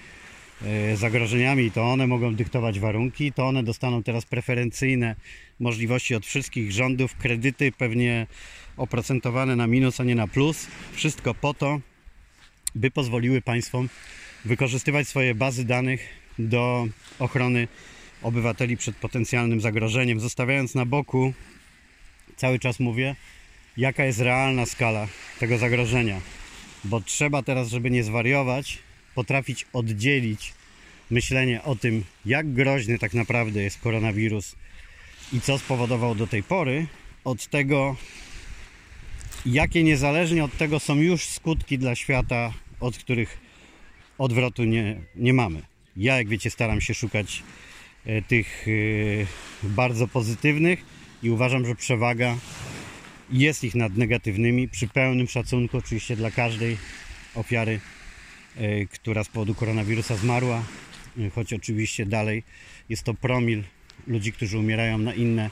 e, 0.63 0.97
zagrożeniami. 0.97 1.71
To 1.71 1.85
one 1.85 2.07
mogą 2.07 2.35
dyktować 2.35 2.81
warunki, 2.81 3.33
to 3.33 3.47
one 3.47 3.63
dostaną 3.63 4.03
teraz 4.03 4.25
preferencyjne 4.25 5.17
możliwości 5.61 6.15
od 6.15 6.27
wszystkich 6.27 6.73
rządów, 6.73 7.17
kredyty 7.17 7.73
pewnie 7.73 8.27
oprocentowane 8.77 9.57
na 9.57 9.67
minus, 9.67 10.01
a 10.01 10.05
nie 10.05 10.15
na 10.15 10.27
plus. 10.27 10.67
Wszystko 10.93 11.35
po 11.35 11.55
to, 11.55 11.81
by 12.75 12.91
pozwoliły 12.91 13.43
państwom 13.43 13.89
wykorzystywać 14.45 15.09
swoje 15.09 15.35
bazy 15.35 15.65
danych 15.65 16.01
do 16.39 16.89
ochrony 17.19 17.69
obywateli 18.23 18.77
przed 18.77 18.97
potencjalnym 18.97 19.61
zagrożeniem, 19.61 20.21
zostawiając 20.21 20.75
na 20.75 20.87
boku, 20.87 21.33
cały 22.37 22.59
czas 22.59 22.81
mówię, 22.81 23.17
jaka 23.77 24.05
jest 24.05 24.21
realna 24.21 24.67
skala 24.67 25.09
tego 25.41 25.59
zagrożenia. 25.59 26.21
Bo 26.85 27.01
trzeba 27.01 27.43
teraz, 27.43 27.69
żeby 27.69 27.91
nie 27.91 28.05
zwariować, 28.05 28.79
potrafić 29.15 29.67
oddzielić 29.73 30.53
myślenie 31.11 31.63
o 31.63 31.77
tym, 31.77 32.05
jak 32.25 32.53
groźny 32.53 32.99
tak 32.99 33.15
naprawdę 33.15 33.63
jest 33.63 33.79
koronawirus 33.79 34.57
i 35.33 35.41
co 35.41 35.59
spowodował 35.59 36.15
do 36.15 36.27
tej 36.27 36.43
pory, 36.43 36.87
od 37.25 37.47
tego, 37.47 37.97
jakie 39.47 39.83
niezależnie 39.85 40.45
od 40.45 40.57
tego 40.57 40.81
są 40.81 40.97
już 40.97 41.25
skutki 41.25 41.79
dla 41.79 41.95
świata, 41.95 42.53
od 42.81 42.99
których 42.99 43.39
odwrotu 44.19 44.65
nie, 44.65 45.01
nie 45.17 45.33
mamy. 45.33 45.63
Ja, 45.97 46.17
jak 46.17 46.29
wiecie, 46.29 46.51
staram 46.51 46.81
się 46.81 46.95
szukać 46.95 47.43
e, 48.07 48.23
tych 48.23 48.67
e, 48.69 49.69
bardzo 49.69 50.09
pozytywnych 50.09 50.85
i 51.23 51.31
uważam, 51.31 51.67
że 51.67 51.75
przewaga 51.75 52.37
jest 53.31 53.65
ich 53.65 53.75
nad 53.75 53.97
negatywnymi, 53.97 54.69
przy 54.69 54.89
pełnym 54.89 55.29
szacunku 55.29 55.77
oczywiście 55.77 56.17
dla 56.17 56.31
każdej 56.31 56.77
ofiary, 57.35 57.81
e, 58.57 58.87
która 58.87 59.25
z 59.25 59.29
powodu 59.29 59.55
koronawirusa 59.55 60.17
zmarła, 60.17 60.65
choć 61.35 61.53
oczywiście 61.53 62.07
dalej 62.07 62.43
jest 62.89 63.03
to 63.03 63.15
promil 63.15 63.63
ludzi, 64.07 64.33
którzy 64.33 64.59
umierają 64.59 64.99
na 64.99 65.15
inne 65.15 65.51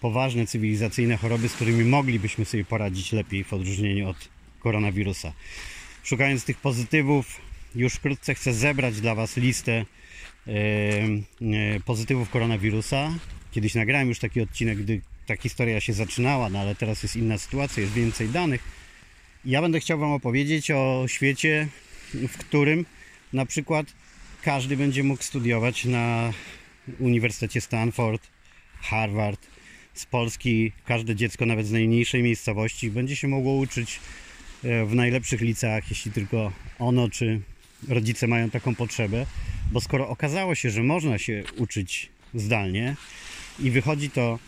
poważne 0.00 0.46
cywilizacyjne 0.46 1.16
choroby, 1.16 1.48
z 1.48 1.52
którymi 1.52 1.84
moglibyśmy 1.84 2.44
sobie 2.44 2.64
poradzić 2.64 3.12
lepiej 3.12 3.44
w 3.44 3.52
odróżnieniu 3.52 4.08
od 4.08 4.28
koronawirusa. 4.60 5.32
Szukając 6.02 6.44
tych 6.44 6.56
pozytywów, 6.56 7.40
już 7.74 7.94
wkrótce 7.94 8.34
chcę 8.34 8.54
zebrać 8.54 9.00
dla 9.00 9.14
Was 9.14 9.36
listę 9.36 9.72
e, 9.72 10.52
e, 10.52 11.80
pozytywów 11.84 12.30
koronawirusa. 12.30 13.10
Kiedyś 13.52 13.74
nagrałem 13.74 14.08
już 14.08 14.18
taki 14.18 14.40
odcinek, 14.40 14.78
gdy 14.78 15.00
ta 15.30 15.36
historia 15.36 15.80
się 15.80 15.92
zaczynała, 15.92 16.48
no 16.48 16.58
ale 16.58 16.74
teraz 16.74 17.02
jest 17.02 17.16
inna 17.16 17.38
sytuacja, 17.38 17.80
jest 17.80 17.92
więcej 17.92 18.28
danych. 18.28 18.62
Ja 19.44 19.62
będę 19.62 19.80
chciał 19.80 19.98
Wam 19.98 20.12
opowiedzieć 20.12 20.70
o 20.70 21.04
świecie, 21.08 21.68
w 22.14 22.38
którym 22.38 22.86
na 23.32 23.46
przykład 23.46 23.86
każdy 24.42 24.76
będzie 24.76 25.02
mógł 25.02 25.22
studiować 25.22 25.84
na 25.84 26.32
Uniwersytecie 26.98 27.60
Stanford, 27.60 28.22
Harvard, 28.80 29.46
z 29.94 30.06
Polski 30.06 30.72
każde 30.84 31.16
dziecko, 31.16 31.46
nawet 31.46 31.66
z 31.66 31.72
najmniejszej 31.72 32.22
miejscowości, 32.22 32.90
będzie 32.90 33.16
się 33.16 33.28
mogło 33.28 33.56
uczyć 33.56 34.00
e, 34.64 34.84
w 34.86 34.94
najlepszych 34.94 35.40
liceach, 35.40 35.90
jeśli 35.90 36.12
tylko 36.12 36.52
ono 36.78 37.08
czy 37.08 37.40
rodzice 37.88 38.26
mają 38.26 38.50
taką 38.50 38.74
potrzebę, 38.74 39.26
bo 39.72 39.80
skoro 39.80 40.08
okazało 40.08 40.54
się, 40.54 40.70
że 40.70 40.82
można 40.82 41.18
się 41.18 41.42
uczyć 41.56 42.08
zdalnie 42.34 42.96
i 43.58 43.70
wychodzi 43.70 44.10
to 44.10 44.38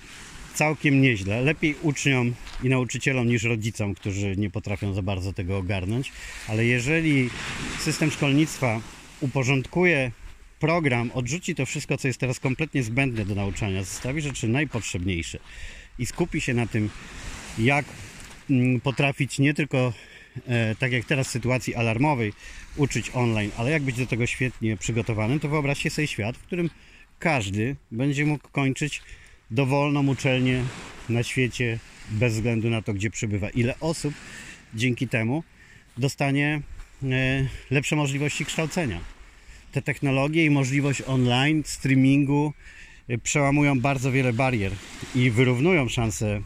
całkiem 0.54 1.02
nieźle, 1.02 1.42
lepiej 1.42 1.74
uczniom 1.82 2.34
i 2.62 2.68
nauczycielom 2.68 3.28
niż 3.28 3.44
rodzicom, 3.44 3.94
którzy 3.94 4.36
nie 4.36 4.50
potrafią 4.50 4.94
za 4.94 5.02
bardzo 5.02 5.32
tego 5.32 5.56
ogarnąć, 5.56 6.12
ale 6.48 6.64
jeżeli 6.64 7.30
system 7.78 8.10
szkolnictwa 8.10 8.80
uporządkuje 9.20 10.12
program 10.60 11.10
odrzuci 11.14 11.54
to 11.54 11.66
wszystko, 11.66 11.98
co 11.98 12.08
jest 12.08 12.20
teraz 12.20 12.40
kompletnie 12.40 12.82
zbędne 12.82 13.24
do 13.24 13.34
nauczania, 13.34 13.82
zostawi 13.82 14.20
rzeczy 14.20 14.48
najpotrzebniejsze 14.48 15.38
i 15.98 16.06
skupi 16.06 16.40
się 16.40 16.54
na 16.54 16.66
tym, 16.66 16.90
jak 17.58 17.84
mm, 18.50 18.80
potrafić 18.80 19.38
nie 19.38 19.54
tylko, 19.54 19.92
e, 20.46 20.74
tak 20.74 20.92
jak 20.92 21.04
teraz 21.04 21.28
w 21.28 21.30
sytuacji 21.30 21.74
alarmowej, 21.74 22.32
uczyć 22.76 23.10
online, 23.14 23.50
ale 23.56 23.70
jak 23.70 23.82
być 23.82 23.96
do 23.96 24.06
tego 24.06 24.26
świetnie 24.26 24.76
przygotowanym, 24.76 25.40
to 25.40 25.48
wyobraźcie 25.48 25.90
sobie 25.90 26.06
świat, 26.06 26.36
w 26.36 26.42
którym 26.42 26.70
każdy 27.18 27.76
będzie 27.90 28.26
mógł 28.26 28.48
kończyć 28.48 29.02
dowolną 29.52 30.08
uczelnię 30.08 30.64
na 31.08 31.22
świecie 31.22 31.78
bez 32.10 32.34
względu 32.34 32.70
na 32.70 32.82
to, 32.82 32.94
gdzie 32.94 33.10
przebywa. 33.10 33.50
Ile 33.50 33.80
osób 33.80 34.14
dzięki 34.74 35.08
temu 35.08 35.44
dostanie 35.96 36.60
e, 37.02 37.46
lepsze 37.70 37.96
możliwości 37.96 38.44
kształcenia 38.44 39.00
te 39.72 39.82
technologie 39.82 40.44
i 40.44 40.50
możliwość 40.50 41.02
online, 41.06 41.62
streamingu 41.66 42.52
y, 43.10 43.18
przełamują 43.18 43.80
bardzo 43.80 44.12
wiele 44.12 44.32
barier 44.32 44.72
i 45.14 45.30
wyrównują 45.30 45.88
szanse 45.88 46.40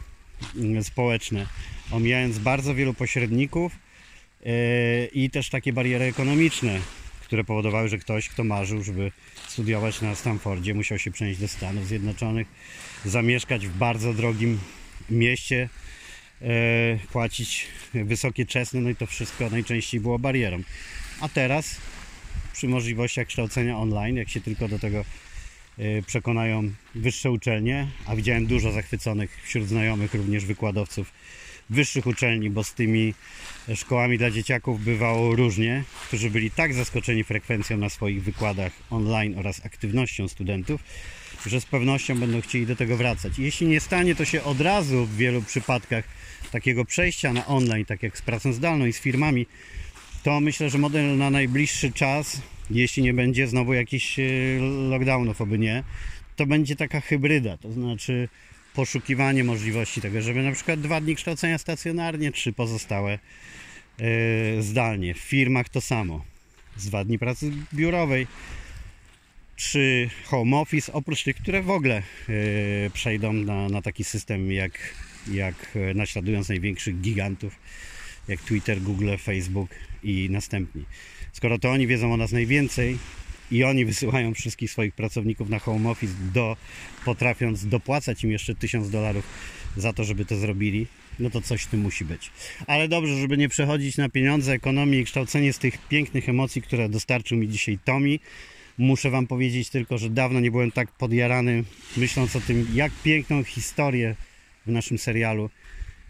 mm, 0.55 0.83
społeczne, 0.83 1.47
omijając 1.91 2.39
bardzo 2.39 2.75
wielu 2.75 2.93
pośredników 2.93 3.71
y, 4.45 5.09
i 5.13 5.29
też 5.29 5.49
takie 5.49 5.73
bariery 5.73 6.05
ekonomiczne, 6.05 6.79
które 7.21 7.43
powodowały, 7.43 7.89
że 7.89 7.97
ktoś, 7.97 8.29
kto 8.29 8.43
marzył, 8.43 8.83
żeby 8.83 9.11
studiować 9.47 10.01
na 10.01 10.15
Stanfordzie, 10.15 10.73
musiał 10.73 10.99
się 10.99 11.11
przenieść 11.11 11.39
do 11.39 11.47
Stanów 11.47 11.87
Zjednoczonych, 11.87 12.47
zamieszkać 13.05 13.67
w 13.67 13.77
bardzo 13.77 14.13
drogim 14.13 14.59
mieście, 15.09 15.69
e, 16.41 16.47
płacić 17.11 17.67
wysokie 17.93 18.45
czesne, 18.45 18.81
no 18.81 18.89
i 18.89 18.95
to 18.95 19.05
wszystko 19.05 19.49
najczęściej 19.49 19.99
było 19.99 20.19
barierą. 20.19 20.61
A 21.21 21.29
teraz 21.29 21.81
przy 22.53 22.67
możliwościach 22.67 23.27
kształcenia 23.27 23.77
online, 23.77 24.15
jak 24.15 24.29
się 24.29 24.41
tylko 24.41 24.67
do 24.67 24.79
tego 24.79 25.05
e, 25.77 26.01
przekonają 26.01 26.71
wyższe 26.95 27.31
uczelnie, 27.31 27.87
a 28.05 28.15
widziałem 28.15 28.45
dużo 28.45 28.71
zachwyconych 28.71 29.41
wśród 29.43 29.67
znajomych 29.67 30.13
również 30.13 30.45
wykładowców 30.45 31.11
wyższych 31.69 32.07
uczelni, 32.07 32.49
bo 32.49 32.63
z 32.63 32.73
tymi 32.73 33.13
szkołami 33.75 34.17
dla 34.17 34.31
dzieciaków 34.31 34.83
bywało 34.83 35.35
różnie, 35.35 35.83
którzy 36.07 36.29
byli 36.29 36.51
tak 36.51 36.73
zaskoczeni 36.73 37.23
frekwencją 37.23 37.77
na 37.77 37.89
swoich 37.89 38.23
wykładach 38.23 38.71
online 38.89 39.39
oraz 39.39 39.65
aktywnością 39.65 40.27
studentów, 40.27 40.83
że 41.47 41.61
z 41.61 41.65
pewnością 41.65 42.19
będą 42.19 42.41
chcieli 42.41 42.65
do 42.65 42.75
tego 42.75 42.97
wracać. 42.97 43.39
Jeśli 43.39 43.67
nie 43.67 43.79
stanie 43.79 44.15
to 44.15 44.25
się 44.25 44.43
od 44.43 44.61
razu 44.61 45.05
w 45.05 45.17
wielu 45.17 45.41
przypadkach 45.41 46.05
takiego 46.51 46.85
przejścia 46.85 47.33
na 47.33 47.45
online, 47.45 47.85
tak 47.85 48.03
jak 48.03 48.17
z 48.17 48.21
pracą 48.21 48.53
zdalną 48.53 48.85
i 48.85 48.93
z 48.93 48.99
firmami, 48.99 49.45
to 50.23 50.39
myślę, 50.39 50.69
że 50.69 50.77
model 50.77 51.17
na 51.17 51.29
najbliższy 51.29 51.91
czas, 51.91 52.41
jeśli 52.69 53.03
nie 53.03 53.13
będzie 53.13 53.47
znowu 53.47 53.73
jakichś 53.73 54.19
e, 54.19 54.23
lockdownów, 54.89 55.41
oby 55.41 55.59
nie, 55.59 55.83
to 56.35 56.45
będzie 56.45 56.75
taka 56.75 57.01
hybryda, 57.01 57.57
to 57.57 57.71
znaczy 57.71 58.29
poszukiwanie 58.73 59.43
możliwości 59.43 60.01
tego, 60.01 60.21
żeby 60.21 60.43
na 60.43 60.51
przykład 60.51 60.81
dwa 60.81 61.01
dni 61.01 61.15
kształcenia 61.15 61.57
stacjonarnie, 61.57 62.31
trzy 62.31 62.53
pozostałe 62.53 63.19
yy, 63.99 64.63
zdalnie. 64.63 65.13
W 65.13 65.17
firmach 65.17 65.69
to 65.69 65.81
samo. 65.81 66.25
Z 66.77 66.87
dwa 66.87 67.03
dni 67.03 67.19
pracy 67.19 67.51
biurowej, 67.73 68.27
czy 69.57 70.09
home 70.25 70.57
office, 70.57 70.93
oprócz 70.93 71.23
tych, 71.23 71.35
które 71.35 71.61
w 71.61 71.69
ogóle 71.69 72.03
yy, 72.27 72.35
przejdą 72.93 73.33
na, 73.33 73.69
na 73.69 73.81
taki 73.81 74.03
system, 74.03 74.51
jak, 74.51 74.79
jak 75.31 75.77
naśladując 75.95 76.49
największych 76.49 77.01
gigantów, 77.01 77.55
jak 78.27 78.41
Twitter, 78.41 78.81
Google, 78.81 79.17
Facebook 79.17 79.69
i 80.03 80.29
następni. 80.31 80.85
Skoro 81.33 81.59
to 81.59 81.71
oni 81.71 81.87
wiedzą 81.87 82.13
o 82.13 82.17
nas 82.17 82.31
najwięcej, 82.31 82.97
i 83.51 83.63
oni 83.63 83.85
wysyłają 83.85 84.33
wszystkich 84.33 84.71
swoich 84.71 84.93
pracowników 84.93 85.49
na 85.49 85.59
home 85.59 85.89
office, 85.89 86.13
do, 86.33 86.57
potrafiąc 87.05 87.67
dopłacać 87.67 88.23
im 88.23 88.31
jeszcze 88.31 88.55
1000 88.55 88.89
dolarów 88.89 89.25
za 89.77 89.93
to, 89.93 90.03
żeby 90.03 90.25
to 90.25 90.37
zrobili, 90.37 90.87
no 91.19 91.29
to 91.29 91.41
coś 91.41 91.63
w 91.63 91.67
tym 91.67 91.79
musi 91.79 92.05
być. 92.05 92.31
Ale 92.67 92.87
dobrze, 92.87 93.17
żeby 93.17 93.37
nie 93.37 93.49
przechodzić 93.49 93.97
na 93.97 94.09
pieniądze, 94.09 94.53
ekonomię 94.53 94.99
i 94.99 95.05
kształcenie 95.05 95.53
z 95.53 95.57
tych 95.57 95.87
pięknych 95.87 96.29
emocji, 96.29 96.61
które 96.61 96.89
dostarczył 96.89 97.37
mi 97.37 97.49
dzisiaj 97.49 97.79
Tomi. 97.85 98.19
Muszę 98.77 99.09
Wam 99.09 99.27
powiedzieć 99.27 99.69
tylko, 99.69 99.97
że 99.97 100.09
dawno 100.09 100.39
nie 100.39 100.51
byłem 100.51 100.71
tak 100.71 100.91
podjarany, 100.91 101.63
myśląc 101.97 102.35
o 102.35 102.41
tym, 102.41 102.67
jak 102.73 102.91
piękną 103.03 103.43
historię 103.43 104.15
w 104.65 104.71
naszym 104.71 104.97
serialu 104.97 105.49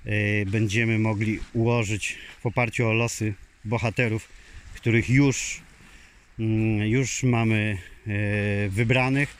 yy, 0.05 0.11
będziemy 0.45 0.99
mogli 0.99 1.39
ułożyć 1.53 2.15
w 2.41 2.45
oparciu 2.45 2.87
o 2.87 2.93
losy 2.93 3.33
bohaterów, 3.65 4.29
których 4.75 5.09
już 5.09 5.61
Mm, 6.39 6.87
już 6.87 7.23
mamy 7.23 7.77
e, 8.07 8.69
wybranych 8.69 9.37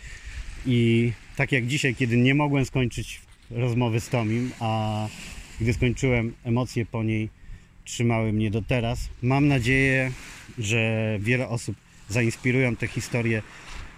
i 0.65 1.11
tak 1.35 1.51
jak 1.51 1.67
dzisiaj, 1.67 1.95
kiedy 1.95 2.17
nie 2.17 2.35
mogłem 2.35 2.65
skończyć 2.65 3.21
rozmowy 3.51 3.99
z 3.99 4.09
Tomim, 4.09 4.51
a 4.59 5.07
gdy 5.61 5.73
skończyłem, 5.73 6.33
emocje 6.43 6.85
po 6.85 7.03
niej 7.03 7.29
trzymały 7.85 8.33
mnie 8.33 8.51
do 8.51 8.61
teraz. 8.61 9.09
Mam 9.21 9.47
nadzieję, 9.47 10.11
że 10.57 11.17
wiele 11.21 11.47
osób 11.47 11.75
zainspirują 12.09 12.75
te 12.75 12.87
historie 12.87 13.41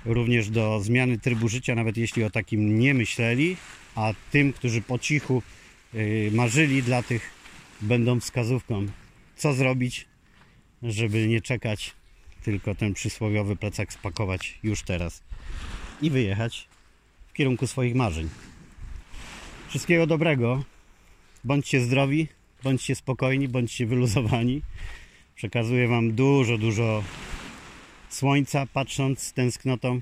również 0.05 0.49
do 0.49 0.79
zmiany 0.79 1.17
trybu 1.17 1.47
życia, 1.47 1.75
nawet 1.75 1.97
jeśli 1.97 2.23
o 2.23 2.29
takim 2.29 2.79
nie 2.79 2.93
myśleli, 2.93 3.57
a 3.95 4.13
tym, 4.31 4.53
którzy 4.53 4.81
po 4.81 4.99
cichu 4.99 5.43
e, 5.93 5.97
marzyli, 6.31 6.83
dla 6.83 7.03
tych 7.03 7.31
będą 7.81 8.19
wskazówką, 8.19 8.85
co 9.35 9.53
zrobić, 9.53 10.05
żeby 10.83 11.27
nie 11.27 11.41
czekać 11.41 11.93
tylko 12.43 12.75
ten 12.75 12.93
przysłowiowy 12.93 13.55
plecak 13.55 13.93
spakować 13.93 14.59
już 14.63 14.83
teraz 14.83 15.23
i 16.01 16.09
wyjechać 16.09 16.67
w 17.27 17.33
kierunku 17.33 17.67
swoich 17.67 17.95
marzeń. 17.95 18.29
Wszystkiego 19.69 20.07
dobrego. 20.07 20.63
Bądźcie 21.43 21.81
zdrowi, 21.81 22.27
bądźcie 22.63 22.95
spokojni, 22.95 23.47
bądźcie 23.47 23.85
wyluzowani. 23.85 24.61
Przekazuję 25.35 25.87
Wam 25.87 26.11
dużo, 26.11 26.57
dużo 26.57 27.03
słońca, 28.09 28.65
patrząc 28.73 29.19
z 29.19 29.33
tęsknotą 29.33 30.01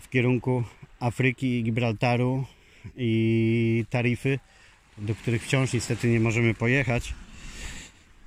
w 0.00 0.08
kierunku 0.08 0.64
Afryki, 1.00 1.62
Gibraltaru 1.62 2.44
i 2.96 3.84
Tarify, 3.90 4.38
do 4.98 5.14
których 5.14 5.44
wciąż 5.44 5.72
niestety 5.72 6.08
nie 6.08 6.20
możemy 6.20 6.54
pojechać, 6.54 7.14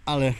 ale 0.05 0.33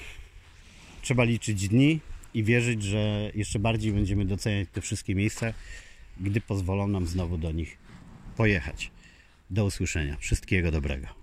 trzeba 1.02 1.24
liczyć 1.24 1.68
dni, 1.68 2.00
i 2.38 2.44
wierzyć, 2.44 2.84
że 2.84 3.32
jeszcze 3.36 3.60
bardziej 3.60 3.92
będziemy 3.92 4.26
doceniać 4.26 4.68
te 4.74 4.82
wszystkie 4.82 5.16
miejsca, 5.16 5.54
gdy 6.20 6.42
pozwolą 6.42 6.88
nam 6.88 7.06
znowu 7.06 7.38
do 7.38 7.52
nich 7.52 7.78
pojechać. 8.36 8.92
Do 9.50 9.66
usłyszenia. 9.66 10.18
Wszystkiego 10.20 10.72
dobrego. 10.72 11.17